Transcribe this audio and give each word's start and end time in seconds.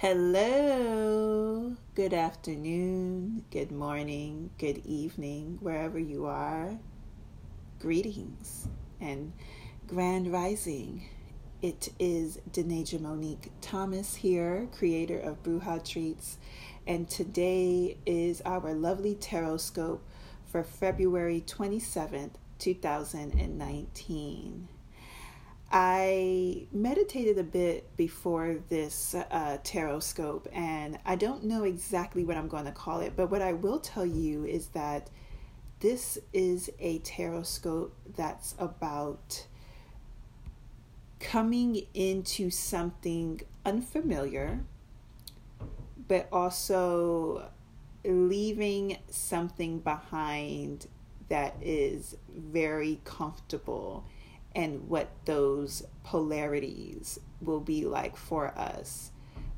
Hello, 0.00 1.74
good 1.94 2.12
afternoon, 2.12 3.46
good 3.50 3.72
morning, 3.72 4.50
good 4.58 4.84
evening, 4.84 5.56
wherever 5.62 5.98
you 5.98 6.26
are. 6.26 6.78
Greetings 7.80 8.68
and 9.00 9.32
grand 9.86 10.30
rising. 10.30 11.08
It 11.62 11.94
is 11.98 12.38
Denaja 12.52 13.00
Monique 13.00 13.50
Thomas 13.62 14.16
here, 14.16 14.68
creator 14.70 15.18
of 15.18 15.42
Bruja 15.42 15.82
Treats, 15.82 16.36
and 16.86 17.08
today 17.08 17.96
is 18.04 18.42
our 18.44 18.74
lovely 18.74 19.14
tarot 19.14 19.56
scope 19.56 20.06
for 20.44 20.62
February 20.62 21.42
27th, 21.46 22.32
2019. 22.58 24.68
I 25.70 26.68
meditated 26.72 27.38
a 27.38 27.42
bit 27.42 27.96
before 27.96 28.58
this 28.68 29.14
uh, 29.14 29.58
tarot 29.64 30.00
scope, 30.00 30.48
and 30.52 30.98
I 31.04 31.16
don't 31.16 31.44
know 31.44 31.64
exactly 31.64 32.24
what 32.24 32.36
I'm 32.36 32.48
going 32.48 32.66
to 32.66 32.72
call 32.72 33.00
it, 33.00 33.14
but 33.16 33.30
what 33.30 33.42
I 33.42 33.52
will 33.52 33.80
tell 33.80 34.06
you 34.06 34.44
is 34.44 34.68
that 34.68 35.10
this 35.80 36.18
is 36.32 36.70
a 36.78 37.00
tarot 37.00 37.42
scope 37.42 37.94
that's 38.16 38.54
about 38.58 39.46
coming 41.18 41.82
into 41.94 42.50
something 42.50 43.40
unfamiliar, 43.64 44.60
but 46.06 46.28
also 46.30 47.50
leaving 48.04 48.98
something 49.10 49.80
behind 49.80 50.86
that 51.28 51.56
is 51.60 52.16
very 52.32 53.00
comfortable 53.04 54.04
and 54.56 54.88
what 54.88 55.10
those 55.26 55.84
polarities 56.02 57.20
will 57.42 57.60
be 57.60 57.84
like 57.84 58.16
for 58.16 58.48
us. 58.58 59.12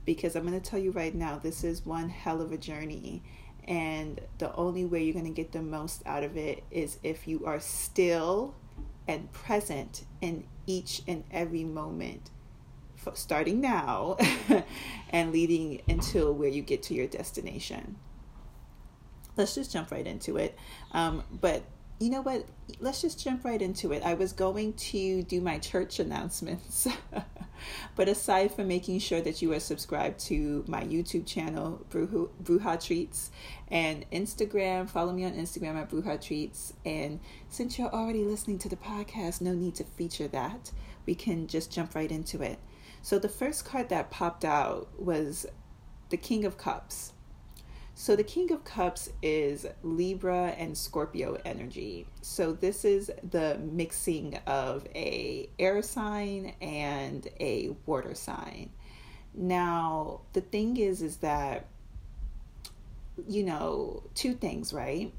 Because 0.04 0.34
I'm 0.34 0.44
going 0.44 0.60
to 0.60 0.70
tell 0.70 0.80
you 0.80 0.90
right 0.90 1.14
now, 1.14 1.38
this 1.38 1.62
is 1.62 1.86
one 1.86 2.08
hell 2.08 2.42
of 2.42 2.50
a 2.50 2.58
journey. 2.58 3.22
And 3.68 4.20
the 4.38 4.52
only 4.56 4.84
way 4.84 5.04
you're 5.04 5.12
going 5.12 5.24
to 5.24 5.30
get 5.30 5.52
the 5.52 5.62
most 5.62 6.02
out 6.04 6.24
of 6.24 6.36
it 6.36 6.64
is 6.72 6.98
if 7.04 7.28
you 7.28 7.46
are 7.46 7.60
still 7.60 8.56
and 9.06 9.30
present 9.32 10.04
in 10.20 10.44
each 10.66 11.02
and 11.06 11.22
every 11.30 11.64
moment, 11.64 12.30
starting 13.14 13.60
now 13.60 14.16
and 15.10 15.32
leading 15.32 15.80
until 15.88 16.34
where 16.34 16.48
you 16.48 16.60
get 16.60 16.82
to 16.84 16.94
your 16.94 17.06
destination. 17.06 17.96
Let's 19.36 19.54
just 19.54 19.72
jump 19.72 19.92
right 19.92 20.06
into 20.06 20.38
it. 20.38 20.58
Um, 20.90 21.22
but 21.30 21.62
you 21.98 22.10
know 22.10 22.20
what? 22.20 22.44
Let's 22.80 23.02
just 23.02 23.22
jump 23.22 23.44
right 23.44 23.60
into 23.60 23.92
it. 23.92 24.04
I 24.04 24.14
was 24.14 24.32
going 24.32 24.74
to 24.74 25.22
do 25.24 25.40
my 25.40 25.58
church 25.58 25.98
announcements, 25.98 26.86
but 27.96 28.08
aside 28.08 28.54
from 28.54 28.68
making 28.68 29.00
sure 29.00 29.20
that 29.20 29.42
you 29.42 29.52
are 29.52 29.60
subscribed 29.60 30.20
to 30.26 30.64
my 30.68 30.84
YouTube 30.84 31.26
channel, 31.26 31.84
Bruja, 31.90 32.84
Treats, 32.84 33.30
and 33.68 34.08
Instagram, 34.12 34.88
follow 34.88 35.12
me 35.12 35.24
on 35.24 35.32
Instagram 35.32 35.76
at 35.76 35.90
Bruja 35.90 36.24
Treats. 36.24 36.72
And 36.84 37.18
since 37.48 37.78
you're 37.78 37.92
already 37.92 38.22
listening 38.22 38.58
to 38.60 38.68
the 38.68 38.76
podcast, 38.76 39.40
no 39.40 39.52
need 39.52 39.74
to 39.76 39.84
feature 39.84 40.28
that. 40.28 40.70
We 41.04 41.16
can 41.16 41.48
just 41.48 41.72
jump 41.72 41.96
right 41.96 42.12
into 42.12 42.42
it. 42.42 42.58
So 43.02 43.18
the 43.18 43.28
first 43.28 43.64
card 43.64 43.88
that 43.88 44.10
popped 44.10 44.44
out 44.44 44.88
was 44.98 45.46
the 46.10 46.16
King 46.16 46.44
of 46.44 46.58
Cups. 46.58 47.12
So 48.00 48.14
the 48.14 48.22
King 48.22 48.52
of 48.52 48.62
Cups 48.62 49.10
is 49.22 49.66
Libra 49.82 50.54
and 50.56 50.78
Scorpio 50.78 51.36
energy. 51.44 52.06
So 52.22 52.52
this 52.52 52.84
is 52.84 53.10
the 53.28 53.58
mixing 53.58 54.38
of 54.46 54.86
a 54.94 55.50
air 55.58 55.82
sign 55.82 56.54
and 56.62 57.26
a 57.40 57.74
water 57.86 58.14
sign. 58.14 58.70
Now, 59.34 60.20
the 60.32 60.42
thing 60.42 60.76
is 60.76 61.02
is 61.02 61.16
that 61.16 61.66
you 63.26 63.42
know, 63.42 64.04
two 64.14 64.34
things, 64.34 64.72
right? 64.72 65.12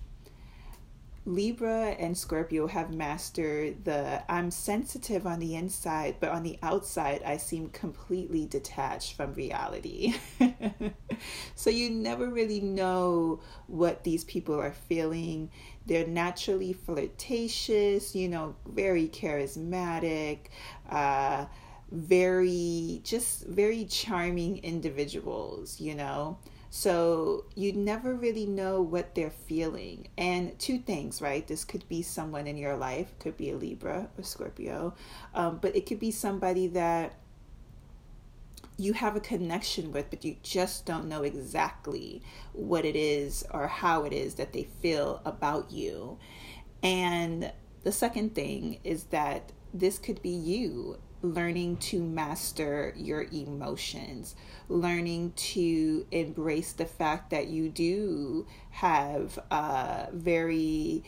Libra 1.30 1.90
and 2.00 2.18
Scorpio 2.18 2.66
have 2.66 2.92
mastered 2.92 3.86
the 3.86 4.24
I'm 4.28 4.50
sensitive 4.50 5.28
on 5.28 5.38
the 5.38 5.56
inside, 5.56 6.16
but 6.20 6.30
on 6.30 6.42
the 6.42 6.58
outside, 6.64 7.22
I 7.24 7.38
seem 7.38 7.70
completely 7.70 8.48
detached 8.48 9.14
from 9.14 9.36
reality. 9.36 10.16
so 11.56 11.70
you 11.70 11.92
never 11.92 12.26
really 12.28 12.62
know 12.62 13.42
what 13.68 14.04
these 14.04 14.24
people 14.24 14.60
are 14.60 14.74
feeling. 14.74 15.52
They're 15.86 16.08
naturally 16.08 16.74
flirtatious, 16.74 18.16
you 18.16 18.28
know, 18.28 18.56
very 18.68 19.08
charismatic, 19.08 20.48
uh, 20.90 21.46
very, 21.92 23.02
just 23.04 23.46
very 23.46 23.86
charming 23.86 24.58
individuals, 24.64 25.80
you 25.80 25.94
know. 25.94 26.40
So 26.70 27.46
you 27.56 27.74
never 27.74 28.14
really 28.14 28.46
know 28.46 28.82
what 28.82 29.16
they're 29.16 29.32
feeling. 29.32 30.10
And 30.18 30.58
two 30.60 30.78
things, 30.80 31.22
right? 31.22 31.48
This 31.48 31.66
could 31.66 31.88
be 31.90 32.02
someone 32.02 32.48
in 32.48 32.58
your 32.58 32.76
life, 32.76 33.18
could 33.20 33.38
be 33.38 33.52
a 33.52 33.58
Libra 33.58 34.10
or 34.18 34.24
Scorpio, 34.24 34.94
um, 35.34 35.58
but 35.62 35.76
it 35.76 35.86
could 35.86 36.00
be 36.00 36.12
somebody 36.12 36.68
that 36.68 37.16
you 38.78 38.94
have 38.94 39.16
a 39.16 39.20
connection 39.20 39.92
with, 39.92 40.10
but 40.10 40.24
you 40.24 40.38
just 40.42 40.86
don't 40.86 41.10
know 41.10 41.24
exactly 41.24 42.22
what 42.54 42.86
it 42.86 42.96
is 42.96 43.44
or 43.52 43.68
how 43.68 44.04
it 44.04 44.14
is 44.14 44.36
that 44.36 44.54
they 44.54 44.64
feel 44.82 45.22
about 45.26 45.70
you. 45.72 46.18
And 46.82 47.52
the 47.84 47.92
second 47.92 48.36
thing 48.36 48.80
is 48.84 49.06
that 49.06 49.52
this 49.74 49.98
could 50.00 50.22
be 50.22 50.30
you 50.30 50.98
learning 51.22 51.78
to 51.78 52.02
master 52.02 52.94
your 52.96 53.26
emotions, 53.32 54.36
learning 54.68 55.34
to 55.36 56.06
embrace 56.12 56.74
the 56.74 56.86
fact 56.86 57.30
that 57.30 57.48
you 57.48 57.70
do 57.70 58.46
have 58.72 59.38
uh, 59.52 60.06
very 60.14 61.04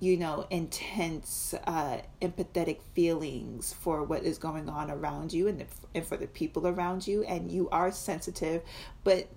you 0.00 0.16
know, 0.16 0.46
intense, 0.48 1.54
uh, 1.66 1.98
empathetic 2.22 2.80
feelings 2.94 3.74
for 3.74 4.02
what 4.02 4.22
is 4.22 4.38
going 4.38 4.66
on 4.66 4.90
around 4.90 5.30
you 5.30 5.46
and, 5.46 5.60
the, 5.60 5.66
and 5.94 6.06
for 6.06 6.16
the 6.16 6.26
people 6.26 6.66
around 6.66 7.06
you, 7.06 7.22
and 7.24 7.52
you 7.52 7.68
are 7.68 7.92
sensitive, 7.92 8.62
but 9.04 9.28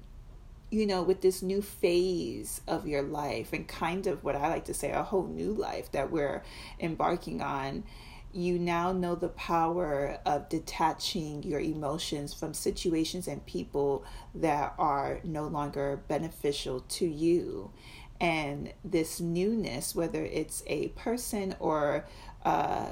you 0.72 0.88
know, 0.88 1.04
with 1.04 1.22
this 1.22 1.44
new 1.44 1.62
phase 1.62 2.62
of 2.68 2.88
your 2.88 3.04
life 3.04 3.54
and 3.54 3.68
kind 3.68 4.08
of 4.08 4.24
what 4.24 4.36
I 4.36 4.48
like 4.48 4.66
to 4.66 4.74
say, 4.74 4.90
a 4.90 5.04
whole 5.04 5.28
new 5.28 5.54
life 5.54 5.92
that 5.92 6.10
we're 6.10 6.42
embarking 6.80 7.42
on, 7.42 7.84
you 8.34 8.58
now 8.58 8.92
know 8.92 9.16
the 9.16 9.30
power 9.30 10.20
of 10.26 10.50
detaching 10.50 11.44
your 11.44 11.60
emotions 11.60 12.34
from 12.34 12.54
situations 12.54 13.28
and 13.28 13.46
people 13.46 14.04
that 14.36 14.74
are 14.78 15.20
no 15.24 15.46
longer 15.48 16.02
beneficial 16.08 16.82
to 16.82 17.06
you. 17.06 17.72
And 18.20 18.74
this 18.84 19.20
newness, 19.20 19.96
whether 19.96 20.24
it's 20.24 20.64
a 20.68 20.90
person 20.90 21.56
or 21.60 22.06
uh, 22.44 22.90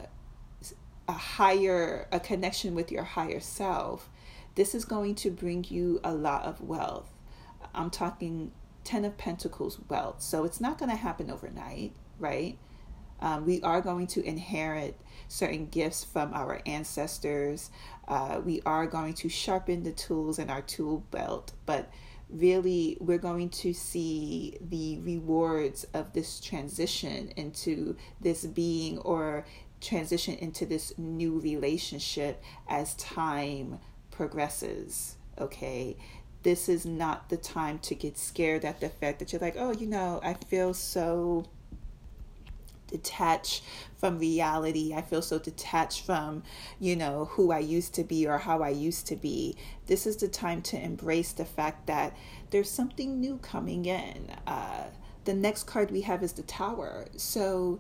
a 1.08 1.12
higher, 1.14 2.08
a 2.12 2.20
connection 2.20 2.76
with 2.76 2.92
your 2.92 3.04
higher 3.04 3.40
self, 3.40 4.10
this 4.56 4.76
is 4.76 4.86
going 4.86 5.16
to 5.16 5.32
bring 5.32 5.66
you 5.70 6.00
a 6.04 6.14
lot 6.14 6.44
of 6.44 6.62
wealth. 6.62 7.12
I'm 7.74 7.90
talking 7.90 8.52
Ten 8.84 9.06
of 9.06 9.18
Pentacles 9.18 9.80
wealth. 9.88 10.22
So 10.22 10.44
it's 10.44 10.60
not 10.60 10.78
going 10.78 10.90
to 10.90 10.98
happen 10.98 11.32
overnight, 11.32 11.94
right? 12.20 12.58
Um, 13.22 13.46
we 13.46 13.62
are 13.62 13.82
going 13.82 14.08
to 14.08 14.24
inherit 14.24 15.00
certain 15.28 15.68
gifts 15.68 16.04
from 16.04 16.34
our 16.34 16.62
ancestors. 16.66 17.72
Uh, 18.08 18.42
we 18.44 18.62
are 18.66 18.88
going 18.88 19.14
to 19.16 19.30
sharpen 19.30 19.84
the 19.84 19.92
tools 19.92 20.40
in 20.40 20.50
our 20.50 20.62
tool 20.62 21.06
belt, 21.12 21.54
but 21.66 21.90
really 22.30 22.98
we're 23.00 23.18
going 23.18 23.50
to 23.50 23.74
see 23.74 24.58
the 24.62 25.00
rewards 25.00 25.86
of 25.94 26.14
this 26.14 26.40
transition 26.40 27.32
into 27.36 27.96
this 28.22 28.46
being 28.46 28.98
or 29.00 29.46
transition 29.82 30.36
into 30.36 30.66
this 30.66 30.94
new 30.98 31.40
relationship 31.40 32.42
as 32.68 32.96
time 32.96 33.80
progresses. 34.12 35.18
Okay, 35.38 35.98
this 36.44 36.70
is 36.70 36.86
not 36.86 37.30
the 37.30 37.38
time 37.38 37.80
to 37.80 37.96
get 37.96 38.18
scared 38.18 38.66
at 38.66 38.80
the 38.80 38.90
fact 38.90 39.20
that 39.20 39.32
you're 39.32 39.42
like, 39.42 39.56
oh, 39.58 39.72
you 39.72 39.88
know, 39.88 40.20
I 40.24 40.34
feel 40.34 40.74
so 40.74 41.46
detached 42.92 43.64
from 43.98 44.20
reality. 44.20 44.94
I 44.94 45.02
feel 45.02 45.22
so 45.22 45.40
detached 45.40 46.06
from, 46.06 46.44
you 46.80 46.96
know, 46.96 47.26
who 47.32 47.52
I 47.52 47.60
used 47.60 47.94
to 47.96 48.04
be 48.04 48.28
or 48.28 48.38
how 48.38 48.62
I 48.62 48.70
used 48.70 49.08
to 49.08 49.16
be. 49.16 49.56
This 49.88 50.06
is 50.06 50.18
the 50.18 50.28
time 50.28 50.62
to 50.64 50.80
embrace 50.80 51.32
the 51.32 51.46
fact 51.46 51.88
that 51.88 52.16
there's 52.50 52.70
something 52.70 53.20
new 53.20 53.38
coming 53.38 53.86
in. 53.86 54.30
Uh, 54.46 54.86
the 55.26 55.34
next 55.34 55.64
card 55.64 55.92
we 55.92 56.02
have 56.02 56.24
is 56.24 56.34
the 56.34 56.44
Tower. 56.44 57.06
So, 57.16 57.80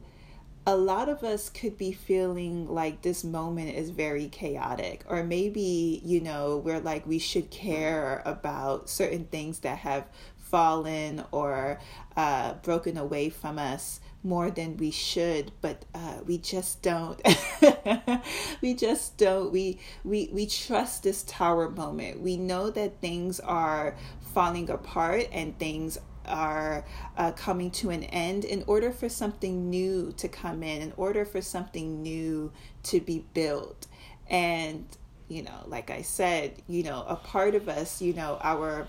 a 0.65 0.75
lot 0.75 1.09
of 1.09 1.23
us 1.23 1.49
could 1.49 1.75
be 1.75 1.91
feeling 1.91 2.67
like 2.67 3.01
this 3.01 3.23
moment 3.23 3.75
is 3.75 3.89
very 3.89 4.27
chaotic, 4.27 5.03
or 5.07 5.23
maybe, 5.23 6.01
you 6.05 6.21
know, 6.21 6.57
we're 6.57 6.79
like 6.79 7.07
we 7.07 7.17
should 7.17 7.49
care 7.49 8.21
about 8.25 8.87
certain 8.87 9.25
things 9.25 9.59
that 9.61 9.79
have 9.79 10.07
fallen 10.37 11.23
or 11.31 11.79
uh, 12.15 12.53
broken 12.55 12.97
away 12.97 13.29
from 13.29 13.57
us 13.57 14.01
more 14.23 14.51
than 14.51 14.77
we 14.77 14.91
should 14.91 15.51
but 15.61 15.85
uh, 15.93 16.19
we 16.25 16.37
just 16.37 16.81
don't. 16.81 17.21
We 18.61 18.75
just 18.75 19.17
don't. 19.17 19.51
We 19.51 19.79
we 20.03 20.29
we 20.31 20.45
trust 20.45 21.03
this 21.03 21.23
tower 21.23 21.69
moment. 21.69 22.21
We 22.21 22.37
know 22.37 22.69
that 22.69 23.01
things 23.01 23.39
are 23.39 23.95
falling 24.33 24.69
apart 24.69 25.27
and 25.31 25.57
things 25.57 25.97
are 26.25 26.85
uh, 27.17 27.31
coming 27.31 27.71
to 27.71 27.89
an 27.89 28.03
end 28.03 28.45
in 28.45 28.63
order 28.67 28.91
for 28.91 29.09
something 29.09 29.69
new 29.69 30.13
to 30.17 30.27
come 30.27 30.61
in 30.61 30.81
in 30.81 30.93
order 30.95 31.25
for 31.25 31.41
something 31.41 32.01
new 32.03 32.51
to 32.83 32.99
be 32.99 33.25
built. 33.33 33.87
And 34.29 34.85
you 35.27 35.41
know 35.41 35.63
like 35.67 35.89
i 35.89 36.01
said 36.01 36.61
you 36.67 36.83
know 36.83 37.05
a 37.07 37.15
part 37.15 37.55
of 37.55 37.69
us 37.69 38.01
you 38.01 38.11
know 38.11 38.37
our 38.41 38.85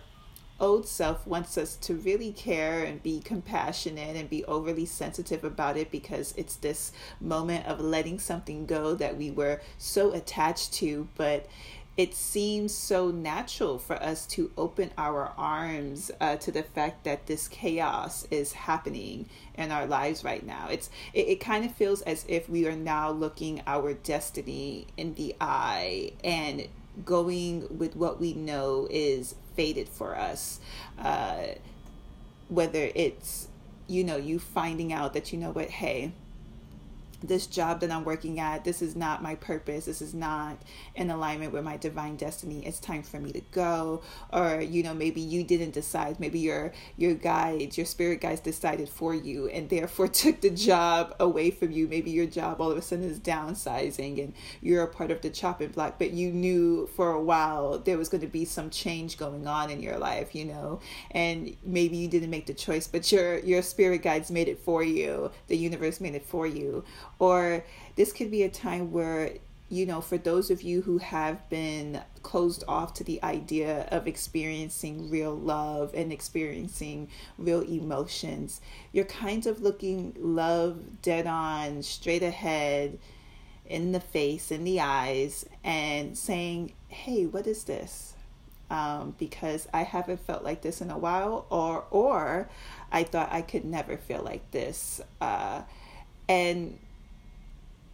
old 0.61 0.87
self 0.87 1.27
wants 1.27 1.59
us 1.59 1.77
to 1.77 1.95
really 1.95 2.33
care 2.33 2.85
and 2.85 3.03
be 3.03 3.21
compassionate 3.21 4.17
and 4.17 4.31
be 4.31 4.45
overly 4.45 4.87
sensitive 4.87 5.45
about 5.45 5.77
it 5.77 5.91
because 5.91 6.35
it's 6.37 6.57
this 6.57 6.93
moment 7.21 7.67
of 7.67 7.81
letting 7.81 8.19
something 8.19 8.67
go 8.67 8.95
that 8.95 9.17
we 9.17 9.31
were 9.31 9.61
so 9.79 10.13
attached 10.13 10.73
to. 10.75 11.09
But 11.17 11.47
it 11.97 12.15
seems 12.15 12.73
so 12.73 13.11
natural 13.11 13.79
for 13.79 14.03
us 14.03 14.27
to 14.27 14.51
open 14.57 14.91
our 14.97 15.33
arms 15.37 16.11
uh, 16.21 16.37
to 16.37 16.51
the 16.51 16.63
fact 16.63 17.05
that 17.05 17.27
this 17.27 17.49
chaos 17.49 18.27
is 18.31 18.53
happening 18.53 19.29
in 19.57 19.71
our 19.71 19.87
lives 19.87 20.25
right 20.25 20.45
now. 20.45 20.69
It's 20.71 20.89
it, 21.13 21.29
it 21.29 21.41
kind 21.41 21.67
of 21.67 21.75
feels 21.75 22.01
as 22.03 22.25
if 22.29 22.49
we 22.49 22.67
are 22.67 22.77
now 22.77 23.11
looking 23.11 23.63
our 23.67 23.93
destiny 23.93 24.87
in 24.97 25.15
the 25.15 25.35
eye 25.41 26.13
and 26.25 26.67
going 27.05 27.79
with 27.79 27.97
what 27.97 28.21
we 28.21 28.35
know 28.35 28.87
is 28.91 29.35
fated 29.55 29.89
for 29.89 30.17
us. 30.17 30.61
Uh, 30.99 31.55
whether 32.49 32.91
it's, 32.95 33.49
you 33.87 34.05
know, 34.05 34.17
you 34.17 34.39
finding 34.39 34.93
out 34.93 35.15
that, 35.15 35.33
you 35.33 35.39
know 35.39 35.51
what, 35.51 35.71
hey, 35.71 36.13
this 37.23 37.47
job 37.47 37.81
that 37.81 37.91
I'm 37.91 38.05
working 38.05 38.41
at, 38.41 38.65
this 38.65 38.83
is 38.83 38.97
not 38.97 39.23
my 39.23 39.35
purpose. 39.37 39.85
This 39.85 40.03
is 40.03 40.15
not 40.15 40.61
in 40.95 41.11
alignment 41.11 41.53
with 41.53 41.65
my 41.65 41.77
divine 41.77 42.17
destiny. 42.17 42.65
It's 42.67 42.81
time 42.81 43.03
for 43.03 43.19
me 43.21 43.33
to 43.33 43.41
go. 43.53 44.03
Or, 44.33 44.61
you 44.61 44.83
know, 44.83 44.95
maybe 44.95 45.21
you 45.21 45.45
didn't 45.45 45.73
decide. 45.73 46.19
Maybe 46.21 46.41
your 46.41 46.73
your 46.97 47.15
guides, 47.15 47.77
your 47.77 47.87
spirit 47.87 48.21
guides 48.21 48.41
decided 48.41 48.89
for 48.89 49.15
you 49.15 49.49
and 49.49 49.69
therefore 49.69 50.09
took 50.23 50.41
the 50.41 50.51
job 50.51 51.15
away 51.21 51.51
from 51.51 51.71
you. 51.71 51.89
Maybe 51.89 52.11
your 52.11 52.27
job 52.27 52.61
all 52.61 52.71
of 52.71 52.79
a 52.79 52.83
sudden 52.83 53.05
is 53.05 53.21
downsizing 53.21 54.23
and 54.23 54.35
you're 54.61 54.83
a 54.83 54.89
part 54.89 55.11
of 55.11 55.21
the 55.23 55.31
chopping 55.31 55.71
block, 55.71 55.99
but 55.99 56.11
you 56.11 56.31
knew 56.33 56.89
for 56.97 57.13
a 57.13 57.23
while 57.23 57.79
there 57.79 57.99
was 57.99 58.09
going 58.09 58.21
to 58.21 58.27
be 58.27 58.45
some 58.45 58.71
change 58.71 59.17
going 59.17 59.47
on 59.47 59.71
in 59.71 59.81
your 59.81 59.99
life, 59.99 60.35
you 60.35 60.45
know. 60.45 60.81
And 61.11 61.57
maybe 61.65 61.97
you 61.97 62.09
didn't 62.09 62.31
make 62.31 62.47
the 62.47 62.55
choice, 62.55 62.87
but 62.89 63.11
your 63.13 63.39
your 63.41 63.63
spirit 63.63 64.03
guides 64.03 64.31
made 64.31 64.49
it 64.49 64.59
for 64.59 64.83
you. 64.83 65.31
The 65.49 65.57
universe 65.57 66.01
made 66.01 66.15
it 66.15 66.27
for 66.27 66.47
you 66.47 66.85
or 67.23 67.65
this 67.95 68.13
could 68.13 68.33
be 68.33 68.43
a 68.43 68.49
time 68.49 68.91
where, 68.91 69.35
you 69.69 69.87
know, 69.87 70.01
for 70.01 70.19
those 70.19 70.51
of 70.51 70.61
you 70.61 70.83
who 70.83 70.99
have 70.99 71.49
been 71.49 72.03
closed 72.25 72.65
off 72.67 72.95
to 72.95 73.05
the 73.05 73.23
idea 73.23 73.87
of 73.93 74.09
experiencing 74.09 75.09
real 75.09 75.33
love 75.33 75.95
and 75.95 76.13
experiencing 76.13 77.09
real 77.39 77.61
emotions, 77.61 78.61
you're 78.91 79.05
kind 79.05 79.47
of 79.47 79.63
looking 79.63 80.13
love 80.19 81.01
dead 81.01 81.29
on, 81.29 81.85
straight 81.85 82.25
ahead, 82.25 82.99
in 83.67 83.93
the 83.93 84.01
face, 84.01 84.51
in 84.51 84.65
the 84.65 84.81
eyes, 84.81 85.47
and 85.63 86.19
saying, 86.19 86.73
hey, 86.89 87.25
what 87.27 87.47
is 87.47 87.63
this? 87.63 88.15
Um, 88.69 89.15
because 89.17 89.69
I 89.73 89.85
haven't 89.85 90.27
felt 90.27 90.43
like 90.43 90.63
this 90.63 90.81
in 90.81 90.91
a 90.91 90.99
while, 90.99 91.47
or 91.51 91.85
or 91.93 92.49
I 92.91 93.05
thought 93.05 93.29
I 93.31 93.43
could 93.43 93.65
never 93.65 93.97
feel 93.97 94.23
like 94.23 94.51
this, 94.51 95.01
uh, 95.21 95.63
and 96.29 96.79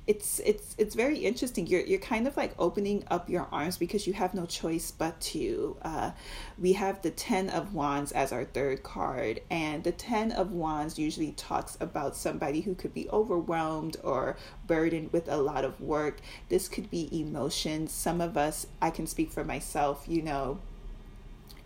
it's 0.09 0.41
it's 0.41 0.75
it's 0.79 0.95
very 0.95 1.19
interesting. 1.19 1.67
You're 1.67 1.83
you're 1.83 2.01
kind 2.01 2.27
of 2.27 2.35
like 2.35 2.55
opening 2.59 3.05
up 3.11 3.29
your 3.29 3.47
arms 3.53 3.77
because 3.77 4.07
you 4.07 4.15
have 4.15 4.33
no 4.33 4.47
choice 4.47 4.91
but 4.91 5.21
to. 5.21 5.77
Uh, 5.83 6.13
we 6.59 6.73
have 6.73 7.03
the 7.03 7.11
Ten 7.11 7.51
of 7.51 7.75
Wands 7.75 8.11
as 8.13 8.33
our 8.33 8.47
third 8.47 8.83
card, 8.83 9.43
and 9.51 9.85
the 9.85 9.93
Ten 9.93 10.33
of 10.33 10.51
Wands 10.51 10.99
usually 10.99 11.33
talks 11.33 11.77
about 11.79 12.17
somebody 12.17 12.63
who 12.63 12.75
could 12.75 12.95
be 12.95 13.07
overwhelmed 13.11 13.99
or 14.03 14.39
burdened 14.67 15.13
with 15.13 15.29
a 15.29 15.37
lot 15.37 15.63
of 15.63 15.79
work. 15.79 16.21
This 16.49 16.69
could 16.69 16.91
be 16.91 17.21
emotions. 17.21 17.93
Some 17.93 18.23
of 18.23 18.39
us, 18.39 18.67
I 18.81 18.89
can 18.89 19.07
speak 19.07 19.31
for 19.31 19.45
myself. 19.45 20.07
You 20.09 20.23
know, 20.23 20.59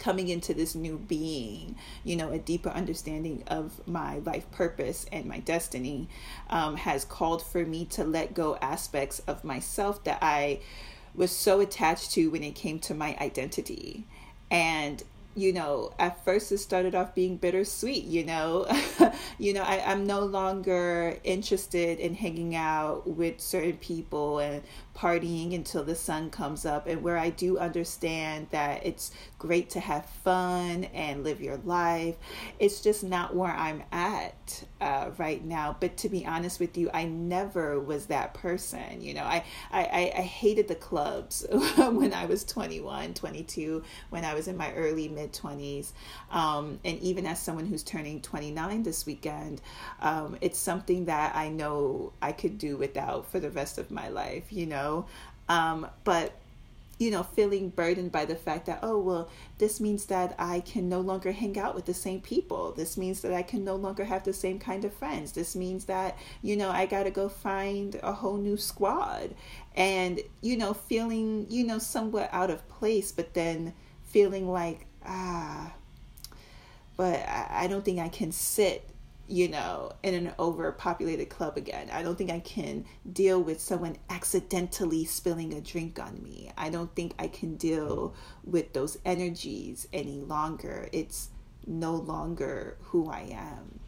coming 0.02 0.28
into 0.28 0.52
this 0.52 0.75
new 0.75 0.99
being, 0.99 1.76
you 2.02 2.16
know, 2.16 2.31
a 2.31 2.38
deeper 2.38 2.70
understanding 2.70 3.44
of 3.46 3.87
my 3.87 4.19
life 4.19 4.50
purpose 4.50 5.06
and 5.12 5.26
my 5.26 5.38
destiny 5.38 6.08
um, 6.50 6.75
has 6.76 7.04
called 7.04 7.40
for 7.40 7.64
me 7.64 7.84
to 7.84 8.02
let 8.02 8.34
go 8.34 8.56
aspects 8.56 9.20
of 9.28 9.44
myself 9.44 10.02
that 10.02 10.19
I 10.20 10.58
was 11.14 11.31
so 11.31 11.60
attached 11.60 12.10
to 12.12 12.31
when 12.31 12.43
it 12.43 12.56
came 12.56 12.81
to 12.81 12.94
my 12.94 13.16
identity. 13.20 14.04
And 14.50 15.02
you 15.34 15.52
know, 15.52 15.93
at 15.99 16.23
first 16.25 16.52
it 16.52 16.58
started 16.58 16.94
off 16.94 17.14
being 17.14 17.37
bittersweet, 17.37 18.05
you 18.05 18.25
know. 18.25 18.67
you 19.38 19.55
know, 19.55 19.62
I, 19.62 19.82
I'm 19.87 20.06
no 20.06 20.20
longer 20.20 21.19
interested 21.25 21.99
in 21.99 22.14
hanging 22.14 22.55
out 22.55 23.06
with 23.06 23.40
certain 23.40 23.79
people 23.79 24.40
and 24.40 24.62
partying 24.94 25.55
until 25.55 25.82
the 25.84 25.94
sun 25.94 26.29
comes 26.31 26.67
up 26.67 26.87
and 26.87 27.02
where 27.02 27.17
I 27.17 27.31
do 27.31 27.58
understand 27.58 28.49
that 28.50 28.84
it's 28.84 29.11
great 29.38 29.70
to 29.70 29.81
have 29.81 30.05
fun 30.05 30.84
and 30.93 31.25
live 31.25 31.40
your 31.40 31.56
life. 31.58 32.17
It's 32.58 32.82
just 32.82 33.02
not 33.02 33.35
where 33.35 33.52
I'm 33.52 33.82
at 33.90 34.64
uh, 34.81 35.11
right 35.17 35.43
now. 35.43 35.76
But 35.81 35.96
to 35.99 36.08
be 36.08 36.26
honest 36.26 36.61
with 36.61 36.76
you, 36.76 36.90
I 36.93 37.05
never 37.05 37.81
was 37.81 38.06
that 38.06 38.35
person. 38.35 39.00
You 39.00 39.14
know, 39.14 39.25
I, 39.25 39.44
I, 39.70 40.12
I 40.17 40.23
hated 40.23 40.69
the 40.69 40.75
clubs 40.75 41.46
when 41.76 42.12
I 42.12 42.26
was 42.26 42.44
21, 42.44 43.14
22, 43.14 43.82
when 44.11 44.25
I 44.25 44.35
was 44.35 44.46
in 44.46 44.56
my 44.56 44.73
early 44.75 45.08
mid 45.08 45.22
20s. 45.29 45.93
Um, 46.31 46.81
and 46.85 46.99
even 47.01 47.27
as 47.27 47.41
someone 47.41 47.67
who's 47.67 47.83
turning 47.83 48.21
29 48.21 48.83
this 48.83 49.07
weekend, 49.07 49.61
um, 50.01 50.37
it's 50.41 50.59
something 50.59 51.07
that 51.07 51.37
I 51.37 51.49
know 51.49 52.13
I 52.21 52.33
could 52.33 52.59
do 52.59 52.77
without 52.77 53.31
for 53.31 53.41
the 53.41 53.51
rest 53.51 53.79
of 53.79 53.91
my 53.91 54.09
life, 54.09 54.45
you 54.51 54.67
know 54.67 54.83
know. 54.83 55.07
Um, 55.49 55.87
but 56.05 56.33
you 56.99 57.11
know, 57.11 57.25
feeling 57.25 57.69
burdened 57.71 58.13
by 58.13 58.25
the 58.25 58.37
fact 58.37 58.67
that, 58.67 58.79
oh, 58.81 58.97
well, 58.97 59.29
this 59.59 59.81
means 59.81 60.07
that 60.07 60.37
I 60.39 60.61
can 60.61 60.89
no 60.89 61.01
longer 61.01 61.33
hang 61.33 61.59
out 61.59 61.75
with 61.75 61.85
the 61.85 61.95
same 61.95 62.21
people. 62.21 62.71
This 62.71 62.97
means 62.97 63.23
that 63.23 63.33
I 63.33 63.43
can 63.43 63.65
no 63.65 63.75
longer 63.75 64.05
have 64.05 64.23
the 64.23 64.33
same 64.33 64.61
kind 64.61 64.85
of 64.85 64.93
friends. 64.93 65.33
This 65.33 65.57
means 65.57 65.87
that, 65.87 66.17
you 66.43 66.57
know, 66.57 66.71
I 66.71 66.87
got 66.87 67.05
to 67.05 67.11
go 67.11 67.29
find 67.29 67.99
a 68.05 68.13
whole 68.13 68.37
new 68.37 68.57
squad. 68.57 69.35
And, 69.75 70.21
you 70.43 70.57
know, 70.57 70.75
feeling, 70.75 71.47
you 71.51 71.67
know, 71.67 71.81
somewhat 71.81 72.29
out 72.31 72.51
of 72.51 72.69
place, 72.69 73.11
but 73.11 73.35
then 73.35 73.75
feeling 74.05 74.49
like, 74.49 74.87
ah, 75.06 75.73
but 76.97 77.26
I, 77.28 77.66
don't 77.68 77.85
think 77.85 77.99
I 77.99 78.09
can 78.09 78.32
sit 78.32 78.88
you 79.28 79.49
know, 79.49 79.92
in 80.02 80.14
an 80.14 80.32
overpopulated 80.38 81.30
club 81.30 81.56
again. 81.56 81.88
I 81.90 82.02
don't 82.02 82.18
think 82.18 82.30
I 82.30 82.40
can 82.40 82.85
deal 83.11 83.42
with 83.42 83.61
someone 83.61 83.97
accidentally 84.11 85.04
spilling 85.04 85.54
a 85.54 85.61
drink 85.61 85.99
on 85.99 86.23
me. 86.23 86.50
I 86.59 86.68
don't 86.68 86.94
think 86.94 87.14
I 87.18 87.28
can 87.28 87.56
deal 87.56 88.14
with 88.44 88.75
those 88.75 88.99
energies 89.06 89.88
any 89.92 90.21
longer. 90.21 90.88
It's 90.92 91.30
no 91.66 91.94
longer 91.94 92.76
who 92.82 93.09
I 93.09 93.32
am. 93.32 93.80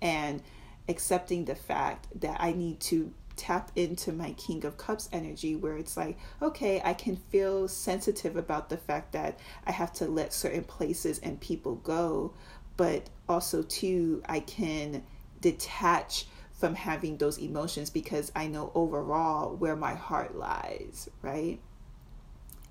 And 0.00 0.42
accepting 0.88 1.46
the 1.46 1.56
fact 1.56 2.06
that 2.20 2.36
I 2.38 2.52
need 2.52 2.78
to 2.80 3.12
tap 3.36 3.70
into 3.76 4.12
my 4.12 4.32
King 4.32 4.64
of 4.64 4.76
Cups 4.76 5.08
energy 5.12 5.54
where 5.56 5.76
it's 5.76 5.96
like, 5.96 6.18
okay, 6.40 6.80
I 6.84 6.94
can 6.94 7.16
feel 7.16 7.68
sensitive 7.68 8.36
about 8.36 8.68
the 8.68 8.76
fact 8.76 9.12
that 9.12 9.38
I 9.66 9.72
have 9.72 9.92
to 9.94 10.06
let 10.06 10.32
certain 10.32 10.64
places 10.64 11.18
and 11.20 11.40
people 11.40 11.76
go 11.76 12.32
but 12.76 13.08
also 13.28 13.62
too 13.62 14.22
i 14.28 14.40
can 14.40 15.02
detach 15.40 16.26
from 16.52 16.74
having 16.74 17.16
those 17.18 17.38
emotions 17.38 17.90
because 17.90 18.32
i 18.34 18.46
know 18.46 18.70
overall 18.74 19.54
where 19.56 19.76
my 19.76 19.94
heart 19.94 20.36
lies 20.36 21.08
right 21.22 21.60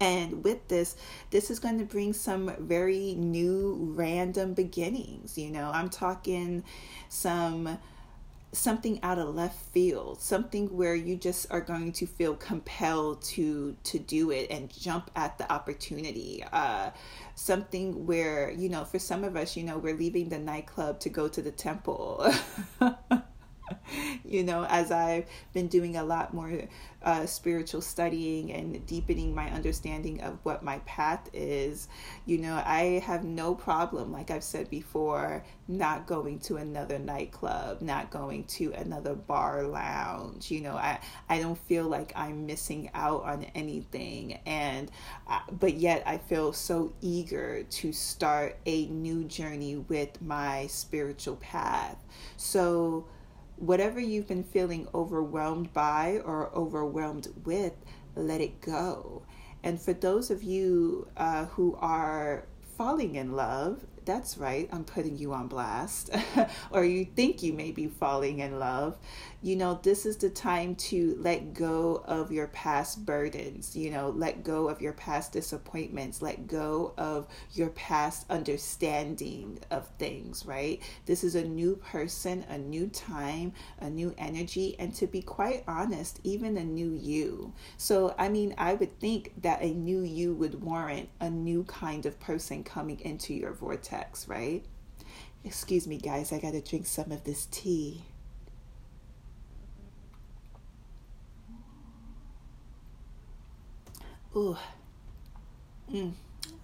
and 0.02 0.44
with 0.44 0.68
this, 0.68 0.98
this 1.30 1.50
is 1.50 1.60
going 1.60 1.80
to 1.80 1.86
bring 1.86 2.12
some 2.12 2.54
very 2.60 3.16
new 3.16 3.94
random 3.96 4.54
beginnings. 4.54 5.38
You 5.38 5.50
know, 5.50 5.72
I'm 5.74 5.90
talking 5.90 6.66
some 7.08 7.80
something 8.52 9.00
out 9.04 9.20
of 9.20 9.36
left 9.36 9.60
field 9.74 10.22
something 10.22 10.68
where 10.76 10.96
you 10.96 11.16
just 11.18 11.46
are 11.52 11.60
going 11.60 11.92
to 11.92 12.06
feel 12.06 12.36
compelled 12.36 13.22
to 13.22 13.76
to 13.84 14.00
do 14.00 14.32
it 14.32 14.50
and 14.50 14.70
jump 14.70 15.12
at 15.16 15.38
the 15.38 15.52
opportunity. 15.52 16.44
Uh 16.54 16.90
something 17.36 18.06
where 18.06 18.50
you 18.52 18.70
know 18.70 18.86
for 18.86 18.98
some 18.98 19.24
of 19.24 19.36
us 19.36 19.58
you 19.58 19.64
know 19.64 19.78
we're 19.78 19.96
leaving 19.96 20.30
the 20.30 20.40
nightclub 20.40 21.00
to 21.00 21.10
go 21.10 21.28
to 21.28 21.42
the 21.42 21.52
temple 21.52 22.26
you 24.26 24.44
know, 24.44 24.66
as 24.66 24.92
I've 24.92 25.26
been 25.54 25.68
doing 25.68 25.98
a 25.98 26.04
lot 26.04 26.34
more 26.34 26.52
uh, 27.04 27.26
spiritual 27.26 27.82
studying 27.82 28.52
and 28.52 28.86
deepening 28.88 29.34
my 29.36 29.50
understanding 29.52 30.22
of 30.22 30.38
what 30.44 30.64
my 30.64 30.80
path 30.80 31.30
is, 31.34 31.88
you 32.26 32.38
know, 32.38 32.62
I 32.66 33.02
have 33.06 33.24
no 33.24 33.54
problem, 33.56 34.12
like 34.12 34.32
I've 34.32 34.44
said 34.44 34.70
before, 34.70 35.44
not 35.68 36.08
going 36.08 36.40
to 36.40 36.58
another 36.58 37.00
nightclub, 37.00 37.82
not 37.82 38.10
going 38.10 38.44
to 38.46 38.72
another 38.74 39.14
bar 39.16 39.64
lounge. 39.64 40.50
You 40.52 40.62
know, 40.62 40.76
I, 40.76 41.00
I 41.30 41.40
don't 41.40 41.58
feel 41.58 41.86
like 41.86 42.12
I'm 42.16 42.46
missing 42.46 42.90
out 42.94 43.24
on 43.24 43.46
anything. 43.56 44.40
And, 44.46 44.92
uh, 45.28 45.40
but 45.52 45.76
yet 45.76 46.04
I 46.06 46.18
feel 46.18 46.54
so 46.54 46.94
eager 47.02 47.64
to 47.64 47.94
start 47.94 48.58
a 48.66 48.86
new 48.88 49.24
journey 49.26 49.76
with 49.78 50.22
my 50.22 50.68
spiritual 50.68 51.36
path. 51.38 51.98
So, 52.38 53.06
whatever 53.58 54.00
you've 54.00 54.28
been 54.28 54.44
feeling 54.44 54.88
overwhelmed 54.94 55.74
by 55.74 56.22
or 56.26 56.54
overwhelmed 56.56 57.28
with, 57.44 57.74
let 58.16 58.42
it 58.42 58.62
go. 58.62 59.24
And 59.64 59.82
for 59.82 59.94
those 59.94 60.30
of 60.30 60.44
you 60.44 61.08
uh, 61.18 61.46
who 61.46 61.76
are 61.80 62.46
falling 62.78 63.16
in 63.16 63.34
love, 63.34 63.86
that's 64.06 64.38
right, 64.38 64.70
I'm 64.72 64.84
putting 64.84 65.18
you 65.18 65.34
on 65.34 65.48
blast, 65.48 66.10
or 66.72 66.86
you 66.86 67.06
think 67.06 67.44
you 67.44 67.54
may 67.54 67.72
be 67.72 67.88
falling 67.88 68.40
in 68.40 68.60
love, 68.60 68.98
you 69.46 69.56
know, 69.56 69.80
this 69.84 70.08
is 70.08 70.18
the 70.18 70.30
time 70.32 70.74
to 70.74 71.16
let 71.20 71.54
go 71.54 72.04
of 72.08 72.32
your 72.32 72.48
past 72.48 73.06
burdens, 73.06 73.76
you 73.76 73.92
know, 73.92 74.10
let 74.10 74.44
go 74.44 74.70
of 74.70 74.82
your 74.82 74.94
past 74.94 75.34
disappointments, 75.34 76.20
let 76.20 76.48
go 76.48 76.96
of 76.98 77.28
your 77.54 77.70
past 77.70 78.26
understanding 78.32 79.60
of 79.70 79.88
things, 80.00 80.48
right? 80.48 80.82
This 81.06 81.24
is 81.24 81.36
a 81.36 81.44
new 81.44 81.76
person, 81.76 82.44
a 82.50 82.58
new 82.58 82.88
time, 82.88 83.54
a 83.80 83.88
new 83.88 84.16
energy, 84.18 84.76
and 84.80 84.96
to 84.96 85.06
be 85.06 85.22
quite 85.22 85.64
honest, 85.68 86.20
even 86.24 86.58
a 86.58 86.64
new 86.64 86.94
you. 86.94 87.54
So, 87.78 88.16
I 88.18 88.30
mean, 88.30 88.56
I 88.58 88.74
would 88.74 89.00
think 89.00 89.34
that 89.44 89.62
a 89.62 89.70
new 89.70 90.02
you 90.02 90.34
would 90.34 90.64
warrant 90.64 91.10
a 91.20 91.30
new 91.30 91.64
kind 91.66 92.08
of 92.08 92.20
person 92.20 92.64
coming 92.64 93.00
into 93.02 93.36
your 93.36 93.54
vortex, 93.54 93.95
right? 94.28 94.64
Excuse 95.44 95.88
me, 95.88 95.98
guys, 95.98 96.32
I 96.34 96.40
gotta 96.40 96.62
drink 96.62 96.86
some 96.86 97.12
of 97.12 97.24
this 97.24 97.48
tea. 97.52 98.04
Ooh. 104.36 104.58
Mm, 105.92 106.14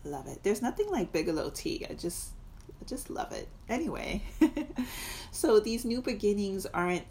love 0.04 0.28
it. 0.28 0.44
There's 0.44 0.62
nothing 0.62 0.90
like 0.90 1.12
Bigelow 1.12 1.52
tea. 1.52 1.86
I 1.90 1.94
just 1.94 2.32
I 2.82 2.86
just 2.86 3.10
love 3.10 3.32
it. 3.32 3.48
Anyway, 3.70 4.24
so 5.32 5.60
these 5.60 5.86
new 5.86 6.02
beginnings 6.02 6.66
aren't 6.66 7.04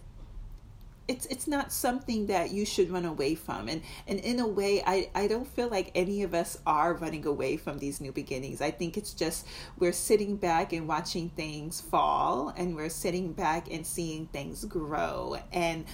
it's 1.10 1.26
it's 1.26 1.48
not 1.48 1.72
something 1.72 2.26
that 2.26 2.52
you 2.52 2.64
should 2.64 2.88
run 2.88 3.04
away 3.04 3.34
from 3.34 3.68
and 3.68 3.82
and 4.06 4.20
in 4.20 4.38
a 4.38 4.46
way 4.46 4.80
I, 4.86 5.10
I 5.12 5.26
don't 5.26 5.46
feel 5.46 5.68
like 5.68 5.90
any 5.96 6.22
of 6.22 6.34
us 6.34 6.56
are 6.64 6.94
running 6.94 7.26
away 7.26 7.56
from 7.56 7.78
these 7.78 8.00
new 8.00 8.12
beginnings 8.12 8.60
i 8.60 8.70
think 8.70 8.96
it's 8.96 9.12
just 9.12 9.44
we're 9.76 9.92
sitting 9.92 10.36
back 10.36 10.72
and 10.72 10.86
watching 10.86 11.28
things 11.30 11.80
fall 11.80 12.54
and 12.56 12.76
we're 12.76 12.88
sitting 12.88 13.32
back 13.32 13.68
and 13.72 13.84
seeing 13.84 14.26
things 14.26 14.64
grow 14.64 15.36
and 15.52 15.84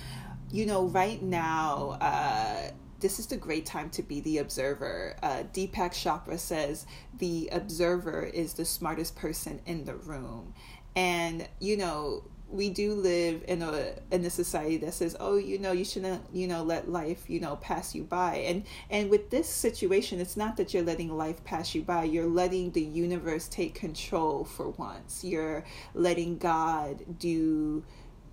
you 0.53 0.67
know 0.67 0.85
right 0.85 1.23
now 1.23 1.97
uh 2.03 2.71
this 2.99 3.19
is 3.19 3.27
the 3.27 3.37
great 3.37 3.67
time 3.67 3.91
to 3.91 4.03
be 4.03 4.21
the 4.21 4.39
observer. 4.39 5.15
Uh, 5.23 5.43
Deepak 5.53 5.93
Chopra 5.93 6.39
says 6.39 6.87
the 7.19 7.47
observer 7.53 8.23
is 8.23 8.55
the 8.55 8.65
smartest 8.65 9.15
person 9.17 9.61
in 9.67 9.85
the 9.85 9.97
room. 9.97 10.55
And, 10.97 11.47
you 11.61 11.77
know, 11.77 12.25
we 12.49 12.71
do 12.71 12.95
live 12.95 13.45
in 13.49 13.61
a 13.61 13.95
in 14.11 14.25
a 14.25 14.31
society 14.31 14.77
that 14.77 14.95
says 14.95 15.17
oh 15.19 15.37
you 15.37 15.59
know 15.59 15.73
you 15.73 15.85
shouldn't 15.85 16.23
you 16.33 16.47
know 16.47 16.63
let 16.63 16.89
life 16.89 17.29
you 17.29 17.41
know 17.41 17.57
pass 17.57 17.95
you 17.95 18.05
by. 18.05 18.37
And 18.37 18.65
and 18.89 19.11
with 19.11 19.31
this 19.31 19.49
situation 19.49 20.21
it's 20.21 20.37
not 20.37 20.57
that 20.57 20.73
you're 20.73 20.85
letting 20.85 21.17
life 21.17 21.43
pass 21.45 21.75
you 21.75 21.83
by. 21.83 22.05
You're 22.05 22.29
letting 22.29 22.71
the 22.73 22.83
universe 22.83 23.49
take 23.49 23.75
control 23.75 24.45
for 24.45 24.71
once. 24.71 25.25
You're 25.25 25.65
letting 25.95 26.39
god 26.39 27.19
do 27.19 27.85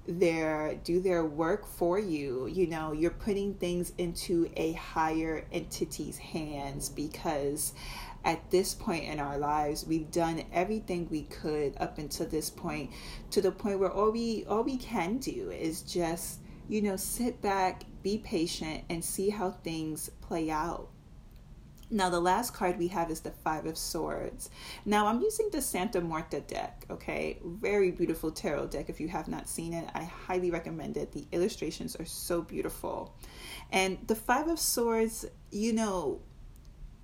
their 0.05 0.75
do 0.83 0.99
their 0.99 1.25
work 1.25 1.65
for 1.65 1.97
you. 1.97 2.47
You 2.47 2.67
know 2.67 2.91
you're 2.91 3.11
putting 3.11 3.55
things 3.55 3.93
into 3.97 4.49
a 4.55 4.73
higher 4.73 5.45
entity's 5.51 6.17
hands 6.17 6.89
because 6.89 7.73
at 8.25 8.49
this 8.51 8.73
point 8.73 9.03
in 9.03 9.19
our 9.19 9.37
lives 9.37 9.85
we've 9.85 10.11
done 10.11 10.43
everything 10.51 11.07
we 11.09 11.23
could 11.23 11.75
up 11.79 11.97
until 11.97 12.27
this 12.27 12.49
point 12.49 12.89
to 13.29 13.41
the 13.41 13.51
point 13.51 13.79
where 13.79 13.91
all 13.91 14.11
we 14.11 14.45
all 14.45 14.63
we 14.63 14.77
can 14.77 15.17
do 15.17 15.51
is 15.51 15.81
just 15.81 16.39
you 16.67 16.81
know 16.81 16.95
sit 16.95 17.41
back 17.41 17.83
be 18.01 18.17
patient 18.17 18.83
and 18.89 19.03
see 19.03 19.29
how 19.29 19.51
things 19.51 20.09
play 20.21 20.49
out 20.49 20.89
now, 21.93 22.09
the 22.09 22.19
last 22.19 22.55
card 22.55 22.79
we 22.79 22.87
have 22.87 23.11
is 23.11 23.19
the 23.19 23.29
Five 23.29 23.67
of 23.67 23.77
Swords. 23.77 24.49
Now, 24.83 25.05
I'm 25.05 25.21
using 25.21 25.49
the 25.51 25.61
Santa 25.61 26.01
Muerte 26.01 26.39
deck, 26.39 26.85
okay? 26.89 27.37
Very 27.45 27.91
beautiful 27.91 28.31
tarot 28.31 28.67
deck. 28.67 28.89
If 28.89 28.99
you 28.99 29.07
have 29.09 29.27
not 29.27 29.47
seen 29.47 29.73
it, 29.73 29.87
I 29.93 30.03
highly 30.03 30.49
recommend 30.49 30.97
it. 30.97 31.11
The 31.11 31.27
illustrations 31.31 31.95
are 31.95 32.05
so 32.05 32.41
beautiful. 32.41 33.15
And 33.71 33.99
the 34.07 34.15
Five 34.15 34.47
of 34.47 34.59
Swords, 34.59 35.25
you 35.51 35.71
know, 35.71 36.21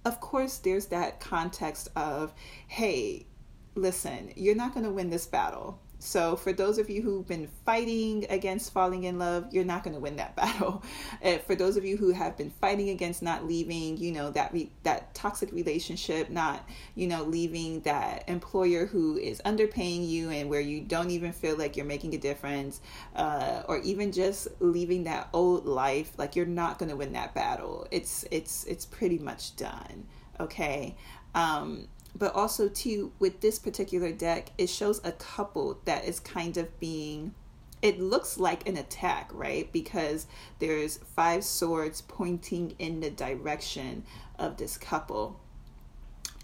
of 0.06 0.20
course, 0.20 0.58
there's 0.58 0.88
that 0.88 1.20
context 1.20 1.90
of, 1.96 2.34
hey, 2.68 3.28
listen, 3.76 4.32
you're 4.36 4.56
not 4.56 4.74
going 4.74 4.86
to 4.86 4.92
win 4.92 5.10
this 5.10 5.26
battle. 5.26 5.80
So, 6.02 6.38
for 6.38 6.54
those 6.54 6.78
of 6.78 6.90
you 6.90 7.02
who've 7.02 7.28
been 7.28 7.50
fighting 7.66 8.26
against 8.30 8.72
falling 8.72 9.04
in 9.04 9.20
love, 9.20 9.48
you're 9.52 9.66
not 9.66 9.84
going 9.84 9.94
to 9.94 10.00
win 10.00 10.16
that 10.16 10.34
battle. 10.38 10.82
Uh, 11.24 11.40
for 11.40 11.56
those 11.56 11.76
of 11.76 11.84
you 11.84 11.98
who 11.98 12.12
have 12.12 12.38
been 12.38 12.50
fighting 12.50 12.90
against 12.90 13.22
not 13.22 13.46
leaving, 13.46 13.98
you 13.98 14.14
know 14.14 14.32
that 14.32 14.54
re- 14.54 14.72
that 14.84 15.14
toxic 15.14 15.52
relationship, 15.52 16.30
not 16.30 16.68
you 16.96 17.06
know 17.06 17.24
leaving 17.24 17.82
that 17.82 18.24
employer 18.28 18.86
who 18.86 19.18
is 19.18 19.42
underpaying 19.46 20.08
you 20.08 20.30
and 20.30 20.50
where 20.50 20.62
you 20.62 20.80
don't 20.80 21.12
even 21.12 21.34
feel 21.34 21.58
like 21.58 21.76
you're 21.76 21.86
making 21.86 22.16
a 22.16 22.18
difference, 22.18 22.80
uh, 23.18 23.64
or 23.68 23.80
even 23.80 24.14
just 24.14 24.48
leaving 24.62 25.04
that 25.04 25.28
old 25.34 25.66
life, 25.66 26.14
like 26.18 26.34
you're 26.36 26.46
not 26.46 26.80
going 26.80 26.90
to 26.90 26.96
win 26.96 27.12
that 27.12 27.34
battle. 27.36 27.86
It's 27.92 28.24
it's 28.32 28.64
it's 28.64 28.86
pretty 28.86 29.20
much 29.20 29.58
done. 29.58 30.06
Okay. 30.40 30.96
Um, 31.36 31.88
but 32.16 32.34
also 32.36 32.68
too 32.68 33.12
with 33.20 33.42
this 33.42 33.60
particular 33.60 34.12
deck 34.12 34.52
it 34.58 34.68
shows 34.68 35.00
a 35.04 35.12
couple 35.14 35.80
that 35.86 36.06
is 36.06 36.20
kind 36.20 36.58
of 36.58 36.80
being 36.80 37.34
it 37.82 38.00
looks 38.00 38.38
like 38.38 38.68
an 38.68 38.78
attack 38.78 39.30
right? 39.34 39.72
Because 39.72 40.28
there's 40.60 40.98
five 40.98 41.44
swords 41.44 42.02
pointing 42.02 42.76
in 42.78 43.00
the 43.00 43.10
direction 43.10 44.04
of 44.38 44.58
this 44.58 44.78
couple. 44.78 45.40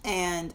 And 0.03 0.53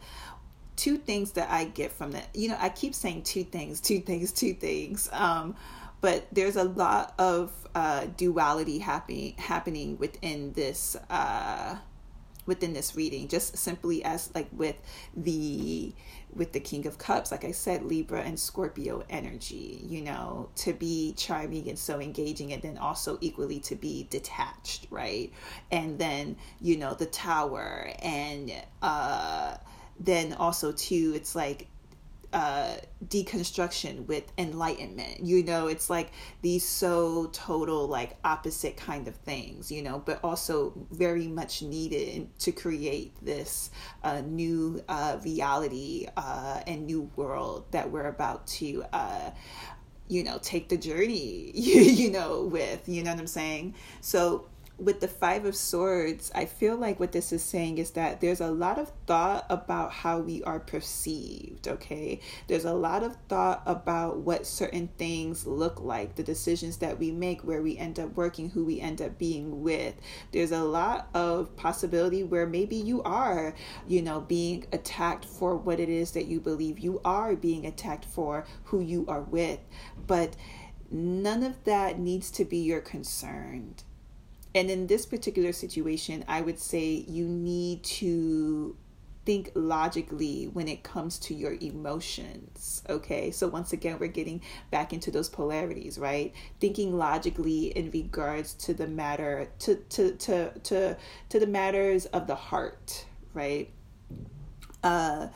two 0.76 0.96
things 0.96 1.32
that 1.32 1.50
i 1.50 1.64
get 1.64 1.92
from 1.92 2.12
that 2.12 2.26
you 2.32 2.48
know 2.48 2.56
i 2.58 2.70
keep 2.70 2.94
saying 2.94 3.22
two 3.22 3.44
things 3.44 3.82
two 3.82 4.00
things 4.00 4.32
two 4.32 4.54
things 4.54 5.10
um 5.12 5.54
but 6.00 6.26
there's 6.32 6.56
a 6.56 6.64
lot 6.64 7.12
of 7.18 7.52
uh, 7.74 8.06
duality 8.16 8.78
happening 8.78 9.34
happening 9.36 9.98
within 9.98 10.54
this 10.54 10.96
uh, 11.10 11.76
within 12.50 12.74
this 12.74 12.94
reading 12.96 13.28
just 13.28 13.56
simply 13.56 14.04
as 14.04 14.30
like 14.34 14.48
with 14.52 14.76
the 15.16 15.94
with 16.34 16.52
the 16.52 16.60
king 16.60 16.86
of 16.86 16.98
cups 16.98 17.30
like 17.30 17.44
i 17.44 17.50
said 17.50 17.82
libra 17.82 18.20
and 18.20 18.38
scorpio 18.38 19.02
energy 19.08 19.80
you 19.88 20.02
know 20.02 20.48
to 20.54 20.72
be 20.72 21.14
charming 21.16 21.68
and 21.68 21.78
so 21.78 22.00
engaging 22.00 22.52
and 22.52 22.62
then 22.62 22.76
also 22.76 23.16
equally 23.20 23.60
to 23.60 23.74
be 23.74 24.06
detached 24.10 24.86
right? 24.90 25.32
And 25.70 25.98
then 25.98 26.36
you 26.60 26.76
know 26.76 26.94
the 26.94 27.06
tower 27.06 27.90
and 28.00 28.52
uh 28.82 29.56
then 29.98 30.32
also 30.34 30.72
too 30.72 31.12
it's 31.14 31.34
like 31.34 31.68
uh, 32.32 32.74
deconstruction 33.06 34.06
with 34.06 34.24
enlightenment. 34.38 35.20
You 35.20 35.42
know, 35.44 35.66
it's 35.66 35.90
like 35.90 36.12
these 36.42 36.66
so 36.66 37.28
total, 37.32 37.86
like 37.88 38.16
opposite 38.24 38.76
kind 38.76 39.08
of 39.08 39.14
things, 39.16 39.70
you 39.70 39.82
know, 39.82 40.02
but 40.04 40.20
also 40.22 40.72
very 40.90 41.26
much 41.26 41.62
needed 41.62 42.28
to 42.40 42.52
create 42.52 43.12
this 43.22 43.70
uh, 44.02 44.20
new 44.20 44.82
uh, 44.88 45.18
reality 45.24 46.06
uh, 46.16 46.60
and 46.66 46.86
new 46.86 47.10
world 47.16 47.66
that 47.72 47.90
we're 47.90 48.08
about 48.08 48.46
to. 48.46 48.84
Uh, 48.92 49.30
you 50.08 50.24
know, 50.24 50.38
take 50.42 50.68
the 50.68 50.76
journey, 50.76 51.52
you, 51.54 51.80
you 51.82 52.10
know, 52.10 52.42
with, 52.42 52.88
you 52.88 53.04
know 53.04 53.12
what 53.12 53.20
I'm 53.20 53.28
saying? 53.28 53.76
So, 54.00 54.48
with 54.80 55.00
the 55.00 55.08
Five 55.08 55.44
of 55.44 55.54
Swords, 55.54 56.32
I 56.34 56.46
feel 56.46 56.74
like 56.74 56.98
what 56.98 57.12
this 57.12 57.32
is 57.32 57.42
saying 57.42 57.76
is 57.78 57.90
that 57.92 58.20
there's 58.20 58.40
a 58.40 58.50
lot 58.50 58.78
of 58.78 58.90
thought 59.06 59.44
about 59.50 59.92
how 59.92 60.18
we 60.20 60.42
are 60.44 60.58
perceived, 60.58 61.68
okay? 61.68 62.20
There's 62.46 62.64
a 62.64 62.72
lot 62.72 63.02
of 63.02 63.16
thought 63.28 63.62
about 63.66 64.18
what 64.18 64.46
certain 64.46 64.88
things 64.96 65.46
look 65.46 65.80
like, 65.80 66.14
the 66.14 66.22
decisions 66.22 66.78
that 66.78 66.98
we 66.98 67.10
make, 67.10 67.42
where 67.42 67.60
we 67.60 67.76
end 67.76 68.00
up 68.00 68.16
working, 68.16 68.48
who 68.48 68.64
we 68.64 68.80
end 68.80 69.02
up 69.02 69.18
being 69.18 69.62
with. 69.62 69.94
There's 70.32 70.52
a 70.52 70.64
lot 70.64 71.08
of 71.12 71.54
possibility 71.56 72.24
where 72.24 72.46
maybe 72.46 72.76
you 72.76 73.02
are, 73.02 73.54
you 73.86 74.00
know, 74.00 74.20
being 74.20 74.64
attacked 74.72 75.26
for 75.26 75.56
what 75.56 75.78
it 75.78 75.90
is 75.90 76.12
that 76.12 76.24
you 76.24 76.40
believe. 76.40 76.78
You 76.78 77.02
are 77.04 77.36
being 77.36 77.66
attacked 77.66 78.06
for 78.06 78.46
who 78.64 78.80
you 78.80 79.04
are 79.08 79.22
with. 79.22 79.60
But 80.06 80.36
none 80.90 81.42
of 81.42 81.62
that 81.64 81.98
needs 81.98 82.30
to 82.32 82.46
be 82.46 82.58
your 82.58 82.80
concern. 82.80 83.74
And 84.54 84.70
in 84.70 84.86
this 84.86 85.06
particular 85.06 85.52
situation, 85.52 86.24
I 86.26 86.40
would 86.40 86.58
say 86.58 87.04
you 87.06 87.26
need 87.26 87.84
to 87.84 88.76
think 89.24 89.52
logically 89.54 90.46
when 90.46 90.66
it 90.66 90.82
comes 90.82 91.18
to 91.18 91.34
your 91.34 91.54
emotions. 91.60 92.82
Okay. 92.88 93.30
So, 93.30 93.46
once 93.48 93.72
again, 93.72 93.98
we're 94.00 94.08
getting 94.08 94.42
back 94.70 94.92
into 94.92 95.10
those 95.10 95.28
polarities, 95.28 95.98
right? 95.98 96.32
Thinking 96.58 96.96
logically 96.96 97.66
in 97.66 97.90
regards 97.90 98.54
to 98.54 98.74
the 98.74 98.86
matter, 98.86 99.48
to, 99.60 99.76
to, 99.76 100.12
to, 100.16 100.58
to, 100.58 100.96
to 101.28 101.38
the 101.38 101.46
matters 101.46 102.06
of 102.06 102.26
the 102.26 102.34
heart, 102.34 103.06
right? 103.34 103.70
Uh, 104.82 105.28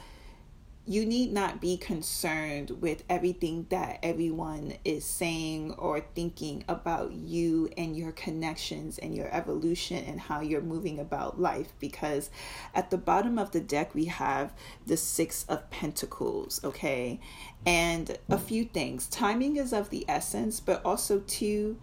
you 0.87 1.07
need 1.07 1.33
not 1.33 1.63
be 1.63 1.79
concerned 1.79 2.71
with 2.83 3.05
everything 3.09 3.67
that 3.71 3.99
everyone 4.03 4.75
is 4.85 5.03
saying 5.03 5.73
or 5.79 6.01
thinking 6.15 6.63
about 6.69 7.13
you 7.13 7.71
and 7.79 7.97
your 7.97 8.13
connections 8.13 8.99
and 8.99 9.15
your 9.15 9.35
evolution 9.35 10.05
and 10.05 10.21
how 10.21 10.43
you're 10.43 10.61
moving 10.61 10.99
about 10.99 11.41
life 11.41 11.73
because 11.81 12.29
at 12.75 12.91
the 12.91 12.99
bottom 12.99 13.39
of 13.39 13.53
the 13.53 13.61
deck 13.61 13.95
we 13.95 14.05
have 14.05 14.53
the 14.87 14.97
6 14.97 15.47
of 15.49 15.71
pentacles, 15.71 16.61
okay? 16.63 17.19
And 17.65 18.19
a 18.29 18.37
few 18.37 18.67
things. 18.67 19.07
Timing 19.07 19.57
is 19.57 19.73
of 19.73 19.89
the 19.89 20.05
essence, 20.07 20.61
but 20.61 20.85
also 20.85 21.21
too 21.21 21.79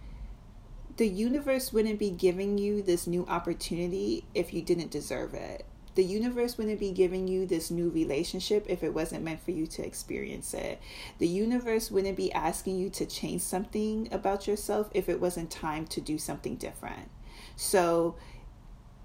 the 0.98 1.08
universe 1.08 1.74
wouldn't 1.74 1.98
be 1.98 2.12
giving 2.12 2.60
you 2.60 2.84
this 2.84 3.08
new 3.08 3.26
opportunity 3.26 4.26
if 4.36 4.54
you 4.54 4.62
didn't 4.62 4.92
deserve 4.92 5.34
it 5.34 5.66
the 5.96 6.04
universe 6.04 6.58
wouldn't 6.58 6.80
be 6.80 6.92
giving 6.92 7.28
you 7.28 7.46
this 7.46 7.70
new 7.70 7.90
relationship 7.90 8.66
if 8.70 8.84
it 8.84 8.94
wasn't 8.94 9.24
meant 9.24 9.42
for 9.42 9.52
you 9.52 9.68
to 9.68 9.86
experience 9.86 10.54
it. 10.54 10.80
The 11.20 11.28
universe 11.28 11.92
wouldn't 11.92 12.18
be 12.18 12.32
asking 12.32 12.78
you 12.78 12.90
to 12.92 13.06
change 13.06 13.42
something 13.42 14.08
about 14.12 14.48
yourself 14.48 14.90
if 14.94 15.10
it 15.10 15.20
wasn't 15.20 15.52
time 15.52 15.86
to 15.88 16.02
do 16.02 16.18
something 16.18 16.56
different. 16.56 17.10
So, 17.56 18.16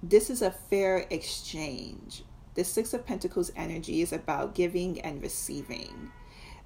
this 0.03 0.31
is 0.31 0.43
a 0.43 0.51
fair 0.51 1.07
exchange. 1.11 2.23
The 2.55 2.65
Six 2.65 2.95
of 2.95 3.05
Pentacles 3.05 3.51
energy 3.57 4.01
is 4.01 4.13
about 4.13 4.55
giving 4.55 5.01
and 5.01 5.21
receiving 5.21 6.13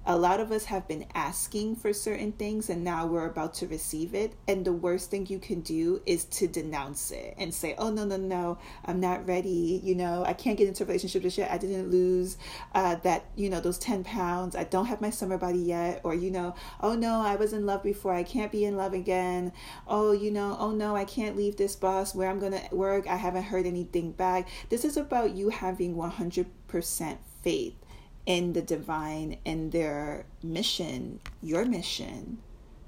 a 0.05 0.17
lot 0.17 0.39
of 0.39 0.51
us 0.51 0.65
have 0.65 0.87
been 0.87 1.05
asking 1.13 1.75
for 1.75 1.93
certain 1.93 2.31
things 2.31 2.69
and 2.69 2.83
now 2.83 3.05
we're 3.05 3.27
about 3.27 3.53
to 3.55 3.67
receive 3.67 4.15
it. 4.15 4.33
And 4.47 4.65
the 4.65 4.73
worst 4.73 5.11
thing 5.11 5.27
you 5.27 5.37
can 5.37 5.61
do 5.61 6.01
is 6.05 6.25
to 6.25 6.47
denounce 6.47 7.11
it 7.11 7.35
and 7.37 7.53
say, 7.53 7.75
oh, 7.77 7.91
no, 7.91 8.05
no, 8.05 8.17
no, 8.17 8.57
I'm 8.85 8.99
not 8.99 9.27
ready. 9.27 9.79
You 9.83 9.95
know, 9.95 10.23
I 10.25 10.33
can't 10.33 10.57
get 10.57 10.67
into 10.67 10.83
a 10.83 10.87
relationship 10.87 11.21
just 11.21 11.37
yet. 11.37 11.51
I 11.51 11.57
didn't 11.57 11.91
lose 11.91 12.37
uh, 12.73 12.95
that, 13.03 13.25
you 13.35 13.49
know, 13.49 13.59
those 13.59 13.77
10 13.77 14.03
pounds. 14.03 14.55
I 14.55 14.63
don't 14.63 14.87
have 14.87 15.01
my 15.01 15.11
summer 15.11 15.37
body 15.37 15.59
yet. 15.59 16.01
Or, 16.03 16.15
you 16.15 16.31
know, 16.31 16.55
oh, 16.81 16.95
no, 16.95 17.21
I 17.21 17.35
was 17.35 17.53
in 17.53 17.65
love 17.65 17.83
before. 17.83 18.13
I 18.13 18.23
can't 18.23 18.51
be 18.51 18.65
in 18.65 18.77
love 18.77 18.93
again. 18.93 19.53
Oh, 19.87 20.11
you 20.11 20.31
know, 20.31 20.57
oh, 20.59 20.71
no, 20.71 20.95
I 20.95 21.05
can't 21.05 21.37
leave 21.37 21.57
this 21.57 21.75
boss 21.75 22.15
where 22.15 22.29
I'm 22.29 22.39
to 22.41 22.75
work. 22.75 23.07
I 23.07 23.17
haven't 23.17 23.43
heard 23.43 23.67
anything 23.67 24.11
back. 24.11 24.47
This 24.69 24.83
is 24.83 24.97
about 24.97 25.35
you 25.35 25.49
having 25.49 25.95
100% 25.95 27.17
faith 27.43 27.80
in 28.25 28.53
the 28.53 28.61
divine 28.61 29.37
and 29.45 29.71
their 29.71 30.25
mission, 30.43 31.19
your 31.41 31.65
mission 31.65 32.37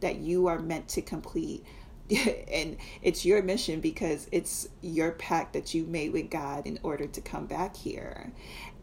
that 0.02 0.18
you 0.18 0.48
are 0.48 0.60
meant 0.60 0.88
to 0.90 1.02
complete. 1.02 1.66
and 2.52 2.78
it's 3.02 3.26
your 3.26 3.42
mission 3.42 3.80
because 3.80 4.28
it's 4.32 4.68
your 4.82 5.12
pact 5.12 5.54
that 5.54 5.74
you 5.74 5.86
made 5.86 6.12
with 6.12 6.30
God 6.30 6.68
in 6.68 6.78
order 6.84 7.08
to 7.08 7.22
come 7.22 7.46
back 7.46 7.76
here. 7.76 8.32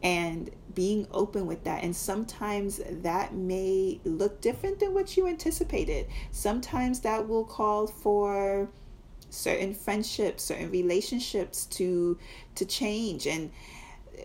And 0.01 0.49
being 0.73 1.07
open 1.11 1.45
with 1.45 1.63
that. 1.65 1.83
And 1.83 1.95
sometimes 1.95 2.81
that 2.89 3.35
may 3.35 3.99
look 4.03 4.41
different 4.41 4.79
than 4.79 4.93
what 4.93 5.15
you 5.15 5.27
anticipated. 5.27 6.07
Sometimes 6.31 7.01
that 7.01 7.27
will 7.27 7.45
call 7.45 7.87
for 7.87 8.69
certain 9.29 9.73
friendships, 9.73 10.43
certain 10.43 10.71
relationships 10.71 11.65
to 11.65 12.17
to 12.55 12.65
change 12.65 13.27
and 13.27 13.51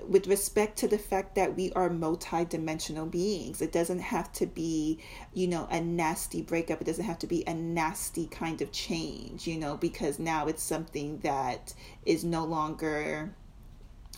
with 0.06 0.26
respect 0.26 0.78
to 0.78 0.88
the 0.88 0.98
fact 0.98 1.34
that 1.34 1.56
we 1.56 1.72
are 1.72 1.88
multi-dimensional 1.90 3.06
beings 3.06 3.60
it 3.62 3.72
doesn't 3.72 4.00
have 4.00 4.32
to 4.32 4.46
be 4.46 4.98
you 5.34 5.46
know 5.46 5.66
a 5.70 5.80
nasty 5.80 6.42
breakup. 6.42 6.80
It 6.80 6.84
doesn't 6.84 7.04
have 7.04 7.18
to 7.20 7.26
be 7.26 7.44
a 7.46 7.54
nasty 7.54 8.26
kind 8.26 8.60
of 8.62 8.72
change 8.72 9.46
you 9.46 9.58
know 9.58 9.76
because 9.76 10.18
now 10.18 10.46
it's 10.46 10.62
something 10.62 11.18
that 11.18 11.74
is 12.04 12.24
no 12.24 12.44
longer 12.44 13.34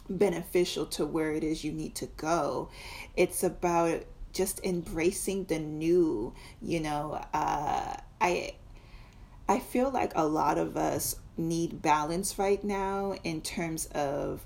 beneficial 0.08 0.86
to 0.86 1.04
where 1.04 1.32
it 1.32 1.44
is 1.44 1.64
you 1.64 1.72
need 1.72 1.94
to 1.96 2.06
go. 2.06 2.70
It's 3.16 3.42
about 3.42 4.04
just 4.32 4.64
embracing 4.64 5.44
the 5.44 5.58
new 5.58 6.32
you 6.60 6.80
know 6.80 7.20
uh, 7.32 7.96
i 8.20 8.52
i 9.48 9.58
feel 9.58 9.90
like 9.90 10.12
a 10.14 10.24
lot 10.24 10.58
of 10.58 10.76
us 10.76 11.16
need 11.36 11.80
balance 11.80 12.38
right 12.38 12.62
now 12.62 13.14
in 13.24 13.40
terms 13.40 13.86
of 13.86 14.44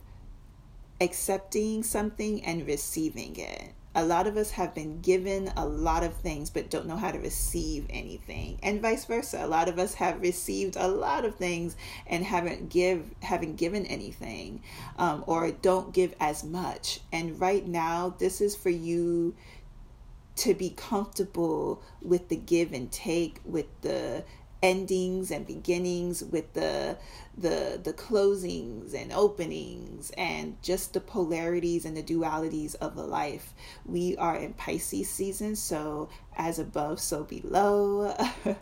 accepting 1.03 1.83
something 1.83 2.45
and 2.45 2.67
receiving 2.67 3.37
it. 3.37 3.75
A 3.95 4.05
lot 4.05 4.27
of 4.27 4.39
us 4.39 4.53
have 4.53 4.75
been 4.75 5.03
given 5.03 5.53
a 5.55 5.67
lot 5.67 6.03
of 6.03 6.15
things 6.15 6.49
but 6.49 6.71
don't 6.71 6.87
know 6.87 6.97
how 6.97 7.11
to 7.11 7.19
receive 7.19 7.87
anything. 7.91 8.59
And 8.63 8.81
vice 8.81 9.05
versa. 9.05 9.45
A 9.45 9.47
lot 9.47 9.69
of 9.69 9.79
us 9.79 9.95
have 9.95 10.23
received 10.23 10.77
a 10.77 10.89
lot 10.89 11.27
of 11.27 11.37
things 11.37 11.77
and 12.07 12.25
haven't 12.25 12.71
give 12.71 13.15
haven't 13.21 13.57
given 13.57 13.85
anything 13.85 14.63
um, 14.97 15.25
or 15.27 15.51
don't 15.51 15.93
give 15.93 16.15
as 16.21 16.43
much. 16.43 17.01
And 17.13 17.39
right 17.39 17.67
now 17.67 18.15
this 18.19 18.41
is 18.41 18.57
for 18.57 18.71
you 18.71 19.35
to 20.35 20.55
be 20.55 20.71
comfortable 20.71 21.83
with 22.01 22.29
the 22.29 22.37
give 22.37 22.73
and 22.73 22.91
take, 22.91 23.41
with 23.45 23.67
the 23.83 24.25
endings 24.63 25.31
and 25.31 25.47
beginnings 25.47 26.23
with 26.23 26.53
the 26.53 26.97
the 27.37 27.81
the 27.83 27.93
closings 27.93 28.95
and 28.95 29.13
openings 29.13 30.13
and 30.17 30.57
just 30.63 30.93
the 30.93 31.01
polarities 31.01 31.85
and 31.85 31.97
the 31.97 32.03
dualities 32.03 32.75
of 32.77 32.95
the 32.95 33.03
life. 33.03 33.55
We 33.85 34.17
are 34.17 34.37
in 34.37 34.53
pisces 34.55 35.09
season 35.09 35.57
so 35.57 36.09
as 36.37 36.59
above 36.59 37.01
so 37.01 37.25
below. 37.25 38.15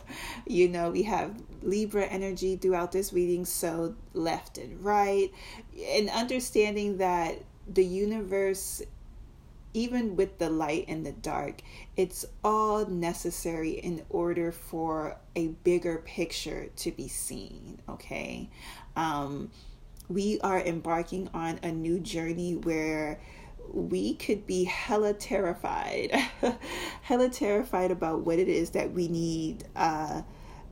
You 0.45 0.67
know 0.67 0.91
we 0.91 1.03
have 1.03 1.35
libra 1.61 2.05
energy 2.05 2.55
throughout 2.57 2.91
this 2.91 3.13
reading 3.13 3.45
so 3.45 3.95
left 4.13 4.57
and 4.57 4.83
right. 4.83 5.31
And 5.77 6.09
understanding 6.09 6.97
that 6.97 7.43
the 7.67 7.85
universe 7.85 8.81
even 9.73 10.15
with 10.15 10.37
the 10.37 10.49
light 10.49 10.85
and 10.87 11.05
the 11.05 11.11
dark, 11.11 11.61
it's 11.95 12.25
all 12.43 12.85
necessary 12.85 13.71
in 13.71 14.03
order 14.09 14.51
for 14.51 15.17
a 15.35 15.47
bigger 15.47 15.97
picture 16.05 16.69
to 16.77 16.91
be 16.91 17.07
seen, 17.07 17.79
okay? 17.87 18.49
Um, 18.95 19.51
we 20.09 20.39
are 20.41 20.59
embarking 20.59 21.29
on 21.33 21.59
a 21.63 21.71
new 21.71 21.99
journey 21.99 22.55
where 22.55 23.19
we 23.73 24.15
could 24.15 24.45
be 24.45 24.65
hella 24.65 25.13
terrified, 25.13 26.11
hella 27.01 27.29
terrified 27.29 27.91
about 27.91 28.21
what 28.21 28.39
it 28.39 28.49
is 28.49 28.71
that 28.71 28.91
we 28.91 29.07
need 29.07 29.63
uh, 29.75 30.21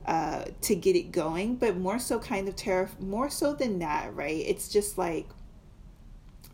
uh, 0.06 0.44
to 0.60 0.74
get 0.74 0.96
it 0.96 1.12
going, 1.12 1.56
but 1.56 1.76
more 1.76 1.98
so 1.98 2.18
kind 2.18 2.48
of 2.48 2.56
terror, 2.56 2.90
more 3.00 3.30
so 3.30 3.54
than 3.54 3.78
that, 3.78 4.14
right? 4.14 4.44
It's 4.46 4.68
just 4.68 4.98
like, 4.98 5.28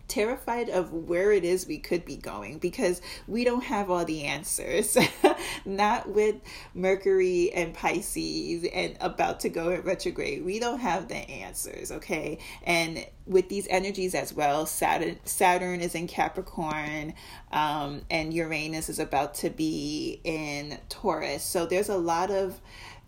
terrified 0.08 0.68
of 0.68 0.92
where 0.92 1.32
it 1.32 1.44
is 1.44 1.66
we 1.66 1.78
could 1.78 2.04
be 2.04 2.16
going 2.16 2.58
because 2.58 3.00
we 3.26 3.44
don't 3.44 3.64
have 3.64 3.90
all 3.90 4.04
the 4.04 4.24
answers. 4.24 4.96
Not 5.64 6.08
with 6.08 6.36
Mercury 6.74 7.52
and 7.52 7.74
Pisces 7.74 8.66
and 8.72 8.96
about 9.00 9.40
to 9.40 9.48
go 9.48 9.70
in 9.70 9.82
retrograde. 9.82 10.44
We 10.44 10.58
don't 10.58 10.80
have 10.80 11.08
the 11.08 11.16
answers, 11.16 11.90
okay? 11.90 12.38
And 12.62 13.06
with 13.26 13.48
these 13.48 13.66
energies 13.68 14.14
as 14.14 14.32
well, 14.32 14.66
Saturn 14.66 15.18
Saturn 15.24 15.80
is 15.80 15.94
in 15.94 16.06
Capricorn, 16.06 17.14
um, 17.50 18.02
and 18.10 18.32
Uranus 18.32 18.88
is 18.88 18.98
about 18.98 19.34
to 19.34 19.50
be 19.50 20.20
in 20.22 20.78
Taurus. 20.88 21.42
So 21.42 21.66
there's 21.66 21.88
a 21.88 21.98
lot 21.98 22.30
of 22.30 22.60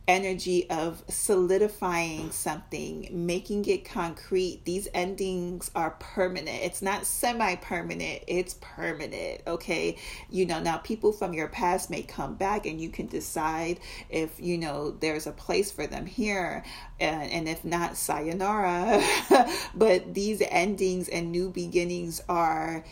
energy 0.09 0.69
of 0.71 1.05
solidifying 1.09 2.31
something, 2.31 3.09
making 3.13 3.67
it 3.67 3.85
concrete. 3.85 4.63
These 4.65 4.89
endings 4.95 5.71
are 5.75 5.91
permanent. 6.01 6.63
It's 6.63 6.81
not 6.81 7.05
semi 7.05 7.55
permanent, 7.57 8.25
it's 8.27 8.57
permanent. 8.61 9.43
Okay. 9.47 9.99
You 10.31 10.47
know, 10.47 10.61
now 10.61 10.79
people 10.79 11.13
from 11.13 11.35
your 11.35 11.49
past 11.49 11.91
may 11.91 12.03
come 12.03 12.35
back 12.35 12.65
and 12.65 12.81
you 12.81 12.89
can 12.89 13.07
decide 13.07 13.81
if, 14.09 14.41
you 14.41 14.57
know, 14.57 14.91
there's 14.91 15.27
a 15.27 15.33
place 15.33 15.71
for 15.71 15.87
them 15.87 16.07
here. 16.07 16.65
And, 16.99 17.31
and 17.31 17.49
if 17.49 17.65
not, 17.65 17.97
sayonara. 17.97 19.03
but 19.75 20.15
these 20.15 20.43
endings 20.49 21.09
and 21.09 21.31
new 21.31 21.51
beginnings 21.51 22.23
are 22.29 22.83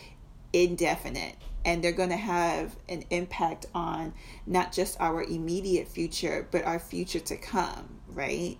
indefinite 0.53 1.35
and 1.65 1.83
they're 1.83 1.91
going 1.91 2.09
to 2.09 2.15
have 2.15 2.75
an 2.87 3.03
impact 3.09 3.65
on 3.75 4.13
not 4.45 4.71
just 4.71 4.99
our 4.99 5.23
immediate 5.23 5.87
future 5.87 6.47
but 6.51 6.63
our 6.63 6.79
future 6.79 7.19
to 7.19 7.35
come 7.35 7.99
right 8.13 8.57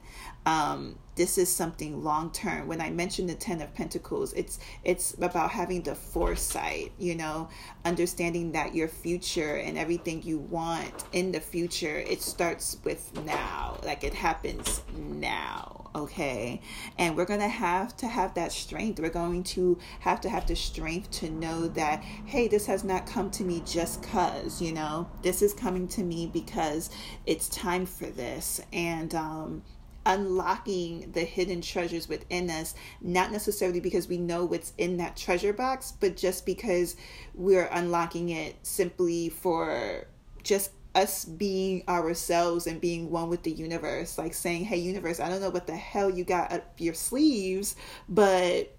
um, 0.47 0.97
this 1.15 1.37
is 1.37 1.53
something 1.53 2.03
long 2.03 2.31
term. 2.31 2.67
When 2.67 2.79
i 2.79 2.89
mentioned 2.89 3.29
the 3.29 3.35
10 3.35 3.61
of 3.61 3.73
pentacles 3.73 4.33
it's 4.33 4.59
it's 4.83 5.13
about 5.21 5.51
having 5.51 5.81
the 5.81 5.95
foresight 5.95 6.91
you 6.97 7.15
know 7.15 7.49
understanding 7.83 8.53
that 8.53 8.73
your 8.73 8.87
future 8.87 9.55
and 9.57 9.77
everything 9.77 10.21
you 10.23 10.37
want 10.37 11.03
in 11.11 11.31
the 11.31 11.39
future 11.39 11.97
it 11.97 12.21
starts 12.21 12.77
with 12.83 13.11
now 13.25 13.77
like 13.83 14.03
it 14.03 14.13
happens 14.13 14.83
now 14.95 15.77
okay? 15.95 16.61
And 16.99 17.17
we're 17.17 17.25
to 17.25 17.47
have 17.47 17.97
to 17.97 18.07
have 18.07 18.35
that 18.35 18.51
strength. 18.51 18.99
We're 18.99 19.09
going 19.09 19.43
to 19.43 19.79
have 20.01 20.21
to 20.21 20.29
have 20.29 20.45
the 20.45 20.55
strength 20.55 21.09
to 21.11 21.29
know 21.31 21.67
that 21.69 22.01
hey 22.01 22.47
this 22.47 22.67
has 22.67 22.83
not 22.83 23.07
come 23.07 23.31
to 23.31 23.43
me 23.43 23.63
just 23.65 24.03
cuz 24.03 24.61
you 24.61 24.71
know? 24.71 25.09
This 25.23 25.41
is 25.41 25.53
coming 25.53 25.87
to 25.89 26.03
me 26.03 26.27
because 26.27 26.89
it's 27.25 27.49
time 27.49 27.85
for 27.85 28.05
this. 28.05 28.61
And 28.71 29.15
um 29.15 29.63
unlocking 30.07 31.11
the 31.11 31.23
hidden 31.23 31.61
treasures 31.61 32.07
within 32.07 32.49
us, 32.49 32.73
not 33.01 33.31
necessarily 33.31 33.81
because 33.81 34.07
we 34.07 34.17
know 34.17 34.45
what's 34.45 34.71
in 34.77 34.97
that 34.97 35.17
treasure 35.17 35.51
box, 35.51 35.93
but 35.99 36.15
just 36.15 36.45
because 36.45 36.95
we're 37.35 37.67
unlocking 37.73 38.29
it 38.29 38.55
simply 38.63 39.27
for 39.27 40.07
just 40.43 40.71
us 40.95 41.25
being 41.25 41.83
ourselves 41.89 42.65
and 42.67 42.79
being 42.79 43.11
one 43.11 43.29
with 43.29 43.43
the 43.43 43.51
universe. 43.51 44.17
Like 44.17 44.33
saying, 44.33 44.63
hey, 44.63 44.77
universe, 44.77 45.19
I 45.19 45.27
don't 45.29 45.41
know 45.41 45.49
what 45.49 45.67
the 45.67 45.75
hell 45.75 46.09
you 46.09 46.23
got 46.23 46.53
up 46.53 46.73
your 46.79 46.93
sleeves, 46.93 47.75
but 48.07 48.73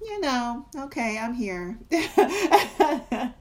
you 0.00 0.20
know, 0.20 0.64
okay, 0.76 1.18
I'm 1.18 1.34
here. 1.34 1.76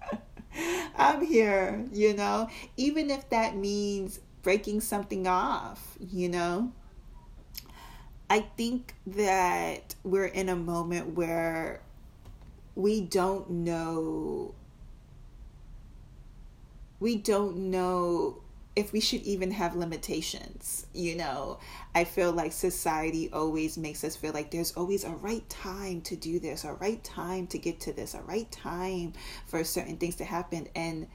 I'm 0.98 1.24
here, 1.24 1.86
you 1.94 2.16
know, 2.16 2.50
even 2.78 3.12
if 3.12 3.30
that 3.30 3.56
means 3.56 4.20
breaking 4.42 4.82
something 4.82 5.28
off, 5.28 5.96
you 6.00 6.30
know. 6.30 6.72
I 8.30 8.42
think 8.42 8.96
that 9.08 9.96
we're 10.04 10.26
in 10.26 10.50
a 10.50 10.56
moment 10.56 11.16
where 11.16 11.82
we 12.76 13.02
don't 13.02 13.50
know 13.50 14.54
we 17.00 17.16
don't 17.16 17.56
know 17.72 18.42
if 18.76 18.92
we 18.92 19.00
should 19.00 19.22
even 19.22 19.52
have 19.52 19.76
limitations 19.76 20.88
you 20.94 21.16
know? 21.16 21.60
I 21.96 22.04
feel 22.04 22.32
like 22.32 22.52
society 22.52 23.30
always 23.32 23.78
makes 23.78 24.04
us 24.04 24.16
feel 24.16 24.34
like 24.34 24.52
there's 24.52 24.74
always 24.74 25.04
a 25.04 25.12
right 25.12 25.48
time 25.50 26.02
to 26.02 26.16
do 26.16 26.40
this 26.40 26.66
a 26.66 26.74
right 26.74 27.04
time 27.04 27.48
to 27.48 27.58
get 27.58 27.80
to 27.82 27.94
this 27.94 28.14
a 28.14 28.22
right 28.22 28.52
time 28.52 29.14
for 29.46 29.64
certain 29.64 29.98
things 29.98 30.16
to 30.18 30.26
happen. 30.26 30.68
And 30.76 31.08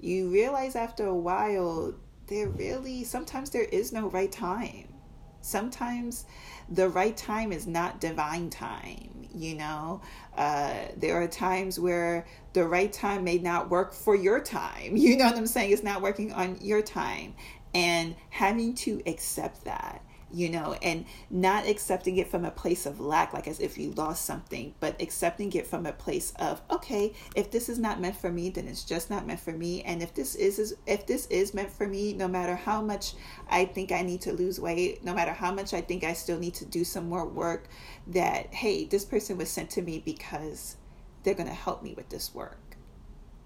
you 0.00 0.30
realize 0.30 0.76
after 0.76 1.06
a 1.06 1.14
while 1.14 1.94
there 2.26 2.48
really 2.48 3.04
sometimes 3.04 3.50
there 3.50 3.62
is 3.62 3.92
no 3.92 4.08
right 4.10 4.30
time 4.30 4.97
sometimes 5.40 6.24
the 6.68 6.88
right 6.88 7.16
time 7.16 7.52
is 7.52 7.66
not 7.66 8.00
divine 8.00 8.50
time 8.50 9.18
you 9.34 9.54
know? 9.54 10.00
Uh, 10.36 10.74
there 10.96 11.20
are 11.20 11.26
times 11.28 11.78
where 11.78 12.26
the 12.52 12.64
right 12.64 12.92
time 12.92 13.24
may 13.24 13.38
not 13.38 13.70
work 13.70 13.92
for 13.92 14.14
your 14.14 14.40
time 14.40 14.96
you 14.96 15.16
know 15.16 15.26
what 15.26 15.36
i'm 15.36 15.46
saying? 15.46 15.72
It's 15.72 15.82
not 15.82 16.02
working 16.02 16.32
on 16.32 16.58
your 16.60 16.82
time. 16.82 17.34
And 17.74 18.16
having 18.30 18.74
to 18.76 19.02
accept 19.06 19.64
that 19.64 20.02
you 20.32 20.48
know, 20.50 20.74
and 20.82 21.04
not 21.30 21.66
accepting 21.66 22.16
it 22.18 22.28
from 22.28 22.44
a 22.44 22.50
place 22.50 22.86
of 22.86 23.00
lack, 23.00 23.32
like 23.32 23.48
as 23.48 23.60
if 23.60 23.78
you 23.78 23.92
lost 23.92 24.24
something, 24.24 24.74
but 24.80 25.00
accepting 25.00 25.52
it 25.52 25.66
from 25.66 25.86
a 25.86 25.92
place 25.92 26.32
of, 26.38 26.60
okay, 26.70 27.12
if 27.34 27.50
this 27.50 27.68
is 27.68 27.78
not 27.78 28.00
meant 28.00 28.16
for 28.16 28.30
me, 28.30 28.50
then 28.50 28.68
it's 28.68 28.84
just 28.84 29.10
not 29.10 29.26
meant 29.26 29.40
for 29.40 29.52
me. 29.52 29.82
And 29.82 30.02
if 30.02 30.14
this 30.14 30.34
is, 30.34 30.58
is 30.58 30.76
if 30.86 31.06
this 31.06 31.26
is 31.26 31.54
meant 31.54 31.70
for 31.70 31.86
me, 31.86 32.12
no 32.12 32.28
matter 32.28 32.56
how 32.56 32.82
much 32.82 33.14
I 33.48 33.64
think 33.64 33.90
I 33.90 34.02
need 34.02 34.20
to 34.22 34.32
lose 34.32 34.60
weight, 34.60 35.02
no 35.04 35.14
matter 35.14 35.32
how 35.32 35.52
much 35.52 35.72
I 35.72 35.80
think 35.80 36.04
I 36.04 36.12
still 36.12 36.38
need 36.38 36.54
to 36.54 36.64
do 36.66 36.84
some 36.84 37.08
more 37.08 37.26
work, 37.26 37.68
that 38.08 38.52
hey, 38.52 38.84
this 38.84 39.04
person 39.04 39.38
was 39.38 39.50
sent 39.50 39.70
to 39.70 39.82
me 39.82 40.02
because 40.04 40.76
they're 41.22 41.34
gonna 41.34 41.54
help 41.54 41.82
me 41.82 41.94
with 41.94 42.10
this 42.10 42.34
work. 42.34 42.76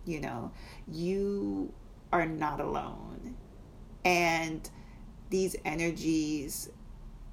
You 0.04 0.20
know, 0.20 0.50
you 0.88 1.72
are 2.12 2.26
not 2.26 2.60
alone. 2.60 3.36
And 4.04 4.68
these 5.32 5.56
energies 5.64 6.70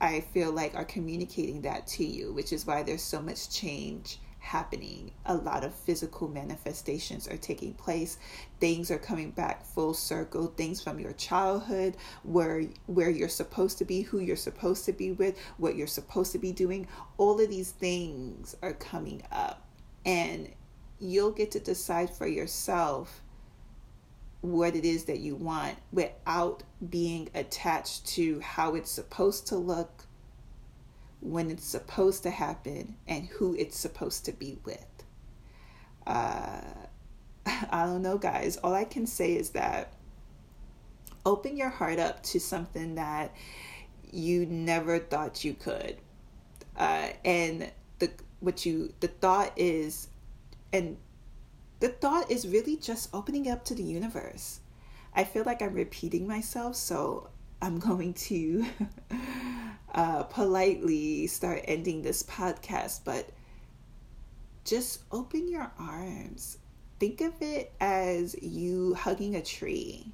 I 0.02 0.22
feel 0.22 0.52
like 0.52 0.76
are 0.76 0.86
communicating 0.86 1.62
that 1.64 1.86
to 1.88 2.06
you, 2.06 2.32
which 2.32 2.54
is 2.54 2.66
why 2.66 2.84
there's 2.84 3.04
so 3.04 3.22
much 3.22 3.50
change 3.50 4.20
happening. 4.40 5.12
A 5.26 5.36
lot 5.36 5.66
of 5.66 5.76
physical 5.76 6.30
manifestations 6.30 7.28
are 7.28 7.38
taking 7.38 7.74
place. 7.74 8.18
Things 8.62 8.90
are 8.92 8.98
coming 8.98 9.32
back 9.32 9.66
full 9.66 9.94
circle. 9.94 10.48
Things 10.48 10.82
from 10.82 11.00
your 11.00 11.12
childhood, 11.14 11.98
where 12.24 12.64
where 12.86 13.10
you're 13.10 13.28
supposed 13.28 13.78
to 13.80 13.86
be, 13.86 14.02
who 14.02 14.20
you're 14.20 14.38
supposed 14.38 14.86
to 14.86 14.94
be 14.94 15.12
with, 15.12 15.38
what 15.58 15.76
you're 15.76 15.88
supposed 15.88 16.32
to 16.32 16.40
be 16.40 16.54
doing. 16.54 16.88
All 17.18 17.40
of 17.42 17.50
these 17.50 17.72
things 17.72 18.56
are 18.62 18.74
coming 18.74 19.22
up, 19.34 19.68
and 20.06 20.50
you'll 21.00 21.32
get 21.32 21.52
to 21.52 21.60
decide 21.60 22.10
for 22.10 22.28
yourself 22.28 23.22
what 24.42 24.76
it 24.76 24.86
is 24.86 25.06
that 25.06 25.20
you 25.20 25.36
want 25.36 25.78
without 25.92 26.64
being 26.90 27.30
attached 27.36 28.06
to 28.08 28.40
how 28.40 28.76
it's 28.76 28.92
supposed 28.92 29.48
to 29.48 29.56
look, 29.56 30.06
when 31.20 31.52
it's 31.52 31.66
supposed 31.66 32.24
to 32.24 32.30
happen, 32.30 32.96
and 33.08 33.26
who 33.28 33.56
it's 33.56 33.78
supposed 33.78 34.26
to 34.26 34.32
be 34.32 34.58
with. 34.64 34.86
Uh, 36.08 36.62
I 37.46 37.86
don't 37.86 38.02
know, 38.02 38.18
guys. 38.18 38.58
All 38.58 38.74
I 38.74 38.86
can 38.86 39.06
say 39.06 39.36
is 39.36 39.52
that 39.52 39.94
open 41.26 41.58
your 41.58 41.70
heart 41.70 42.00
up 42.00 42.24
to 42.24 42.40
something 42.40 42.96
that 42.96 43.36
you 44.12 44.46
never 44.46 45.00
thought 45.00 45.44
you 45.44 45.54
could. 45.54 45.98
Uh, 46.78 47.10
and 47.26 47.72
the 48.00 48.10
what 48.40 48.66
you 48.66 48.94
the 49.02 49.08
thought 49.08 49.52
is 49.58 50.08
and 50.72 50.98
the 51.80 51.90
thought 51.90 52.30
is 52.30 52.48
really 52.48 52.76
just 52.76 53.10
opening 53.14 53.50
up 53.50 53.64
to 53.66 53.76
the 53.76 53.84
universe. 53.84 54.60
I 55.14 55.24
feel 55.24 55.44
like 55.46 55.62
I'm 55.62 55.74
repeating 55.74 56.28
myself, 56.28 56.76
so 56.76 57.30
I'm 57.62 57.80
going 57.90 58.14
to 58.14 58.66
uh, 59.94 60.24
politely 60.24 61.28
start 61.28 61.62
ending 61.66 62.02
this 62.02 62.24
podcast, 62.24 63.02
but 63.06 63.30
just 64.66 65.04
open 65.12 65.48
your 65.48 65.72
arms. 65.80 66.58
Think 67.00 67.22
of 67.22 67.34
it 67.42 67.72
as 67.80 68.36
you 68.42 68.94
hugging 68.94 69.36
a 69.36 69.42
tree. 69.42 70.12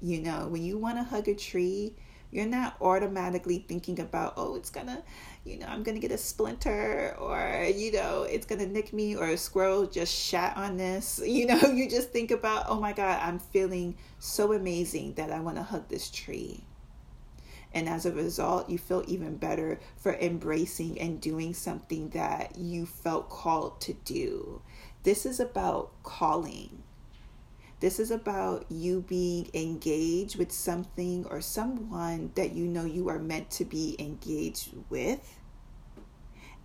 You 0.00 0.22
know, 0.22 0.48
when 0.48 0.62
you 0.62 0.78
want 0.78 0.96
to 0.96 1.04
hug 1.04 1.28
a 1.28 1.34
tree, 1.34 1.94
you're 2.30 2.46
not 2.46 2.76
automatically 2.80 3.64
thinking 3.68 4.00
about, 4.00 4.34
oh, 4.36 4.56
it's 4.56 4.70
gonna 4.70 5.02
you 5.44 5.58
know, 5.58 5.66
I'm 5.66 5.82
gonna 5.82 5.98
get 5.98 6.12
a 6.12 6.18
splinter 6.18 7.16
or, 7.18 7.66
you 7.74 7.92
know, 7.92 8.24
it's 8.24 8.46
gonna 8.46 8.66
nick 8.66 8.92
me 8.92 9.16
or 9.16 9.28
a 9.28 9.36
squirrel 9.36 9.86
just 9.86 10.14
shat 10.14 10.56
on 10.56 10.76
this. 10.76 11.20
You 11.40 11.46
know, 11.46 11.60
you 11.72 11.88
just 11.88 12.10
think 12.10 12.30
about, 12.30 12.66
oh 12.68 12.78
my 12.78 12.92
God, 12.92 13.18
I'm 13.22 13.38
feeling 13.38 13.96
so 14.18 14.52
amazing 14.52 15.14
that 15.14 15.30
I 15.30 15.40
wanna 15.40 15.62
hug 15.62 15.88
this 15.88 16.10
tree. 16.10 16.64
And 17.72 17.88
as 17.88 18.04
a 18.04 18.12
result, 18.12 18.68
you 18.68 18.78
feel 18.78 19.04
even 19.06 19.36
better 19.36 19.80
for 19.96 20.14
embracing 20.14 21.00
and 21.00 21.20
doing 21.20 21.54
something 21.54 22.10
that 22.10 22.58
you 22.58 22.84
felt 22.84 23.30
called 23.30 23.80
to 23.82 23.94
do. 24.04 24.60
This 25.04 25.24
is 25.24 25.40
about 25.40 25.90
calling. 26.02 26.82
This 27.80 27.98
is 27.98 28.10
about 28.10 28.66
you 28.68 29.00
being 29.00 29.50
engaged 29.54 30.36
with 30.36 30.52
something 30.52 31.24
or 31.30 31.40
someone 31.40 32.30
that 32.34 32.52
you 32.52 32.66
know 32.66 32.84
you 32.84 33.08
are 33.08 33.18
meant 33.18 33.50
to 33.52 33.64
be 33.64 33.96
engaged 33.98 34.74
with 34.90 35.38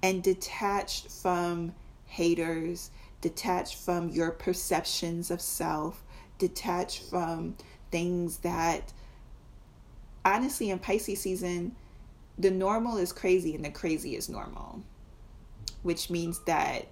and 0.03 0.21
detached 0.21 1.09
from 1.09 1.73
haters, 2.05 2.91
detached 3.21 3.75
from 3.75 4.09
your 4.09 4.31
perceptions 4.31 5.31
of 5.31 5.39
self, 5.39 6.03
detached 6.37 7.03
from 7.03 7.55
things 7.91 8.39
that 8.39 8.91
honestly 10.25 10.69
in 10.69 10.79
Pisces 10.79 11.21
season, 11.21 11.77
the 12.37 12.51
normal 12.51 12.97
is 12.97 13.13
crazy 13.13 13.55
and 13.55 13.63
the 13.63 13.69
crazy 13.69 14.17
is 14.17 14.27
normal, 14.27 14.83
which 15.81 16.09
means 16.09 16.39
that 16.39 16.87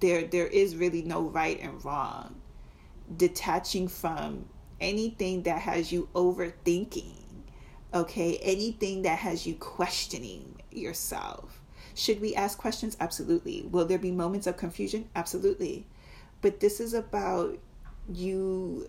there 0.00 0.26
there 0.26 0.46
is 0.46 0.76
really 0.76 1.02
no 1.02 1.20
right 1.20 1.60
and 1.60 1.84
wrong 1.84 2.40
detaching 3.14 3.88
from 3.88 4.46
anything 4.80 5.42
that 5.42 5.60
has 5.60 5.92
you 5.92 6.08
overthinking, 6.14 7.22
okay? 7.94 8.38
Anything 8.42 9.02
that 9.02 9.18
has 9.18 9.46
you 9.46 9.54
questioning 9.54 10.60
yourself. 10.70 11.60
Should 11.94 12.20
we 12.20 12.34
ask 12.34 12.58
questions? 12.58 12.96
Absolutely. 13.00 13.62
Will 13.70 13.86
there 13.86 13.98
be 13.98 14.10
moments 14.10 14.46
of 14.46 14.56
confusion? 14.56 15.08
Absolutely. 15.16 15.86
But 16.42 16.60
this 16.60 16.78
is 16.80 16.92
about 16.92 17.58
you 18.12 18.88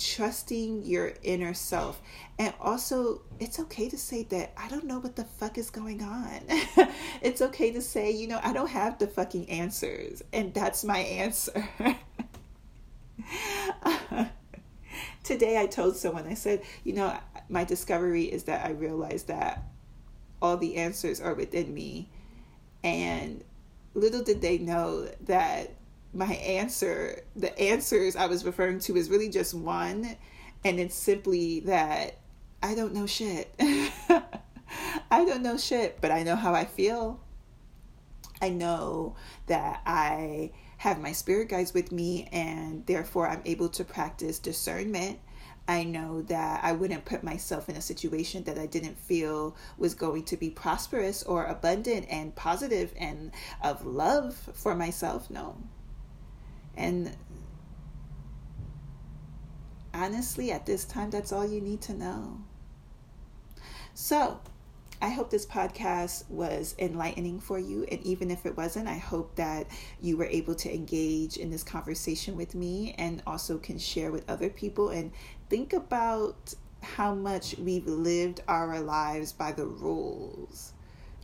trusting 0.00 0.82
your 0.84 1.12
inner 1.22 1.52
self. 1.52 2.00
And 2.38 2.54
also, 2.58 3.20
it's 3.38 3.60
okay 3.60 3.88
to 3.90 3.98
say 3.98 4.22
that 4.24 4.52
I 4.56 4.68
don't 4.68 4.86
know 4.86 4.98
what 4.98 5.14
the 5.14 5.24
fuck 5.24 5.58
is 5.58 5.68
going 5.68 6.02
on. 6.02 6.40
it's 7.20 7.42
okay 7.42 7.70
to 7.72 7.82
say, 7.82 8.10
you 8.10 8.26
know, 8.26 8.40
I 8.42 8.54
don't 8.54 8.70
have 8.70 8.98
the 8.98 9.06
fucking 9.06 9.50
answers. 9.50 10.22
And 10.32 10.54
that's 10.54 10.82
my 10.82 10.98
answer. 10.98 11.68
today 15.24 15.58
I 15.58 15.66
told 15.66 15.96
someone, 15.96 16.26
I 16.26 16.34
said, 16.34 16.62
you 16.84 16.92
know, 16.92 17.16
my 17.48 17.64
discovery 17.64 18.24
is 18.24 18.44
that 18.44 18.66
I 18.66 18.70
realized 18.70 19.28
that 19.28 19.64
all 20.42 20.56
the 20.56 20.76
answers 20.76 21.20
are 21.20 21.34
within 21.34 21.72
me. 21.72 22.08
And 22.82 23.44
little 23.94 24.22
did 24.22 24.40
they 24.40 24.58
know 24.58 25.08
that 25.26 25.74
my 26.12 26.32
answer, 26.34 27.22
the 27.36 27.56
answers 27.58 28.16
I 28.16 28.26
was 28.26 28.44
referring 28.44 28.80
to 28.80 28.96
is 28.96 29.10
really 29.10 29.28
just 29.28 29.54
one. 29.54 30.16
And 30.64 30.80
it's 30.80 30.94
simply 30.94 31.60
that 31.60 32.18
I 32.62 32.74
don't 32.74 32.94
know 32.94 33.06
shit. 33.06 33.54
I 35.10 35.24
don't 35.24 35.42
know 35.42 35.56
shit, 35.56 35.98
but 36.00 36.10
I 36.10 36.22
know 36.22 36.36
how 36.36 36.54
I 36.54 36.64
feel. 36.64 37.20
I 38.42 38.48
know 38.48 39.16
that 39.46 39.82
I 39.86 40.52
have 40.80 40.98
my 40.98 41.12
spirit 41.12 41.50
guides 41.50 41.74
with 41.74 41.92
me, 41.92 42.26
and 42.32 42.86
therefore 42.86 43.28
I'm 43.28 43.42
able 43.44 43.68
to 43.68 43.84
practice 43.84 44.38
discernment. 44.38 45.18
I 45.68 45.84
know 45.84 46.22
that 46.22 46.64
I 46.64 46.72
wouldn't 46.72 47.04
put 47.04 47.22
myself 47.22 47.68
in 47.68 47.76
a 47.76 47.82
situation 47.82 48.44
that 48.44 48.58
I 48.58 48.64
didn't 48.64 48.98
feel 48.98 49.54
was 49.76 49.92
going 49.92 50.24
to 50.24 50.38
be 50.38 50.48
prosperous 50.48 51.22
or 51.22 51.44
abundant 51.44 52.06
and 52.08 52.34
positive 52.34 52.94
and 52.98 53.30
of 53.62 53.84
love 53.84 54.34
for 54.54 54.74
myself. 54.74 55.28
No. 55.28 55.58
And 56.74 57.14
honestly, 59.92 60.50
at 60.50 60.64
this 60.64 60.86
time, 60.86 61.10
that's 61.10 61.30
all 61.30 61.46
you 61.46 61.60
need 61.60 61.82
to 61.82 61.92
know. 61.92 62.40
So, 63.92 64.40
I 65.02 65.08
hope 65.08 65.30
this 65.30 65.46
podcast 65.46 66.28
was 66.28 66.74
enlightening 66.78 67.40
for 67.40 67.58
you. 67.58 67.84
And 67.90 68.02
even 68.02 68.30
if 68.30 68.44
it 68.44 68.56
wasn't, 68.56 68.86
I 68.86 68.98
hope 68.98 69.34
that 69.36 69.66
you 70.00 70.18
were 70.18 70.26
able 70.26 70.54
to 70.56 70.72
engage 70.72 71.38
in 71.38 71.50
this 71.50 71.62
conversation 71.62 72.36
with 72.36 72.54
me 72.54 72.94
and 72.98 73.22
also 73.26 73.56
can 73.56 73.78
share 73.78 74.12
with 74.12 74.28
other 74.28 74.50
people 74.50 74.90
and 74.90 75.10
think 75.48 75.72
about 75.72 76.54
how 76.82 77.14
much 77.14 77.56
we've 77.58 77.86
lived 77.86 78.42
our 78.46 78.80
lives 78.80 79.32
by 79.32 79.52
the 79.52 79.66
rules 79.66 80.72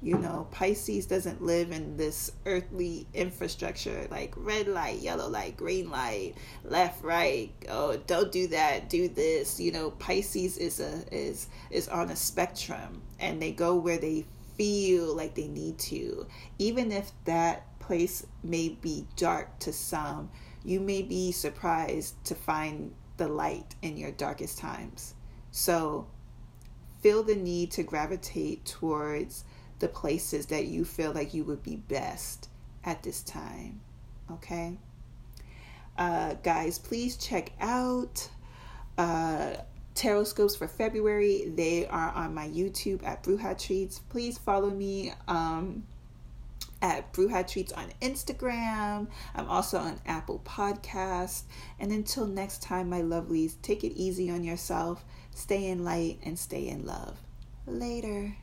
you 0.06 0.16
know, 0.16 0.46
Pisces 0.52 1.04
doesn't 1.06 1.42
live 1.42 1.72
in 1.72 1.96
this 1.96 2.30
earthly 2.46 3.08
infrastructure 3.12 4.06
like 4.08 4.32
red 4.36 4.68
light, 4.68 5.00
yellow 5.00 5.28
light, 5.28 5.56
green 5.56 5.90
light, 5.90 6.34
left, 6.62 7.02
right. 7.02 7.50
Oh, 7.68 7.96
don't 8.06 8.30
do 8.30 8.46
that, 8.46 8.88
do 8.88 9.08
this. 9.08 9.58
You 9.58 9.72
know, 9.72 9.90
Pisces 9.90 10.58
is 10.58 10.78
a 10.78 11.02
is 11.10 11.48
is 11.72 11.88
on 11.88 12.10
a 12.10 12.14
spectrum 12.14 13.02
and 13.18 13.42
they 13.42 13.50
go 13.50 13.74
where 13.74 13.98
they 13.98 14.24
feel 14.56 15.12
like 15.12 15.34
they 15.34 15.48
need 15.48 15.76
to. 15.80 16.24
Even 16.60 16.92
if 16.92 17.10
that 17.24 17.76
place 17.80 18.24
may 18.44 18.68
be 18.68 19.08
dark 19.16 19.58
to 19.58 19.72
some, 19.72 20.30
you 20.64 20.78
may 20.78 21.02
be 21.02 21.32
surprised 21.32 22.14
to 22.26 22.36
find 22.36 22.94
the 23.16 23.26
light 23.26 23.74
in 23.82 23.96
your 23.96 24.12
darkest 24.12 24.56
times. 24.56 25.14
So, 25.50 26.06
feel 27.02 27.24
the 27.24 27.34
need 27.34 27.72
to 27.72 27.82
gravitate 27.82 28.64
towards 28.64 29.44
the 29.78 29.88
places 29.88 30.46
that 30.46 30.66
you 30.66 30.84
feel 30.84 31.12
like 31.12 31.34
you 31.34 31.44
would 31.44 31.62
be 31.62 31.76
best 31.76 32.48
at 32.84 33.02
this 33.02 33.22
time. 33.22 33.80
Okay? 34.30 34.78
Uh, 35.98 36.34
guys, 36.42 36.78
please 36.78 37.16
check 37.16 37.52
out 37.60 38.28
uh, 38.98 39.54
tarot 39.94 40.24
scopes 40.24 40.56
for 40.56 40.68
February. 40.68 41.52
They 41.54 41.86
are 41.86 42.10
on 42.10 42.34
my 42.34 42.48
YouTube 42.48 43.04
at 43.04 43.22
Bruja 43.22 43.58
Treats. 43.58 43.98
Please 43.98 44.38
follow 44.38 44.70
me 44.70 45.12
um, 45.26 45.84
at 46.82 47.12
Bruja 47.12 47.46
Treats 47.46 47.72
on 47.72 47.90
Instagram. 48.02 49.08
I'm 49.34 49.48
also 49.48 49.78
on 49.78 50.00
Apple 50.06 50.42
Podcast. 50.44 51.44
And 51.80 51.92
until 51.92 52.26
next 52.26 52.62
time, 52.62 52.90
my 52.90 53.02
lovelies, 53.02 53.54
take 53.62 53.84
it 53.84 53.92
easy 53.94 54.30
on 54.30 54.44
yourself. 54.44 55.04
Stay 55.34 55.66
in 55.66 55.84
light 55.84 56.18
and 56.22 56.38
stay 56.38 56.68
in 56.68 56.84
love. 56.86 57.18
Later. 57.66 58.36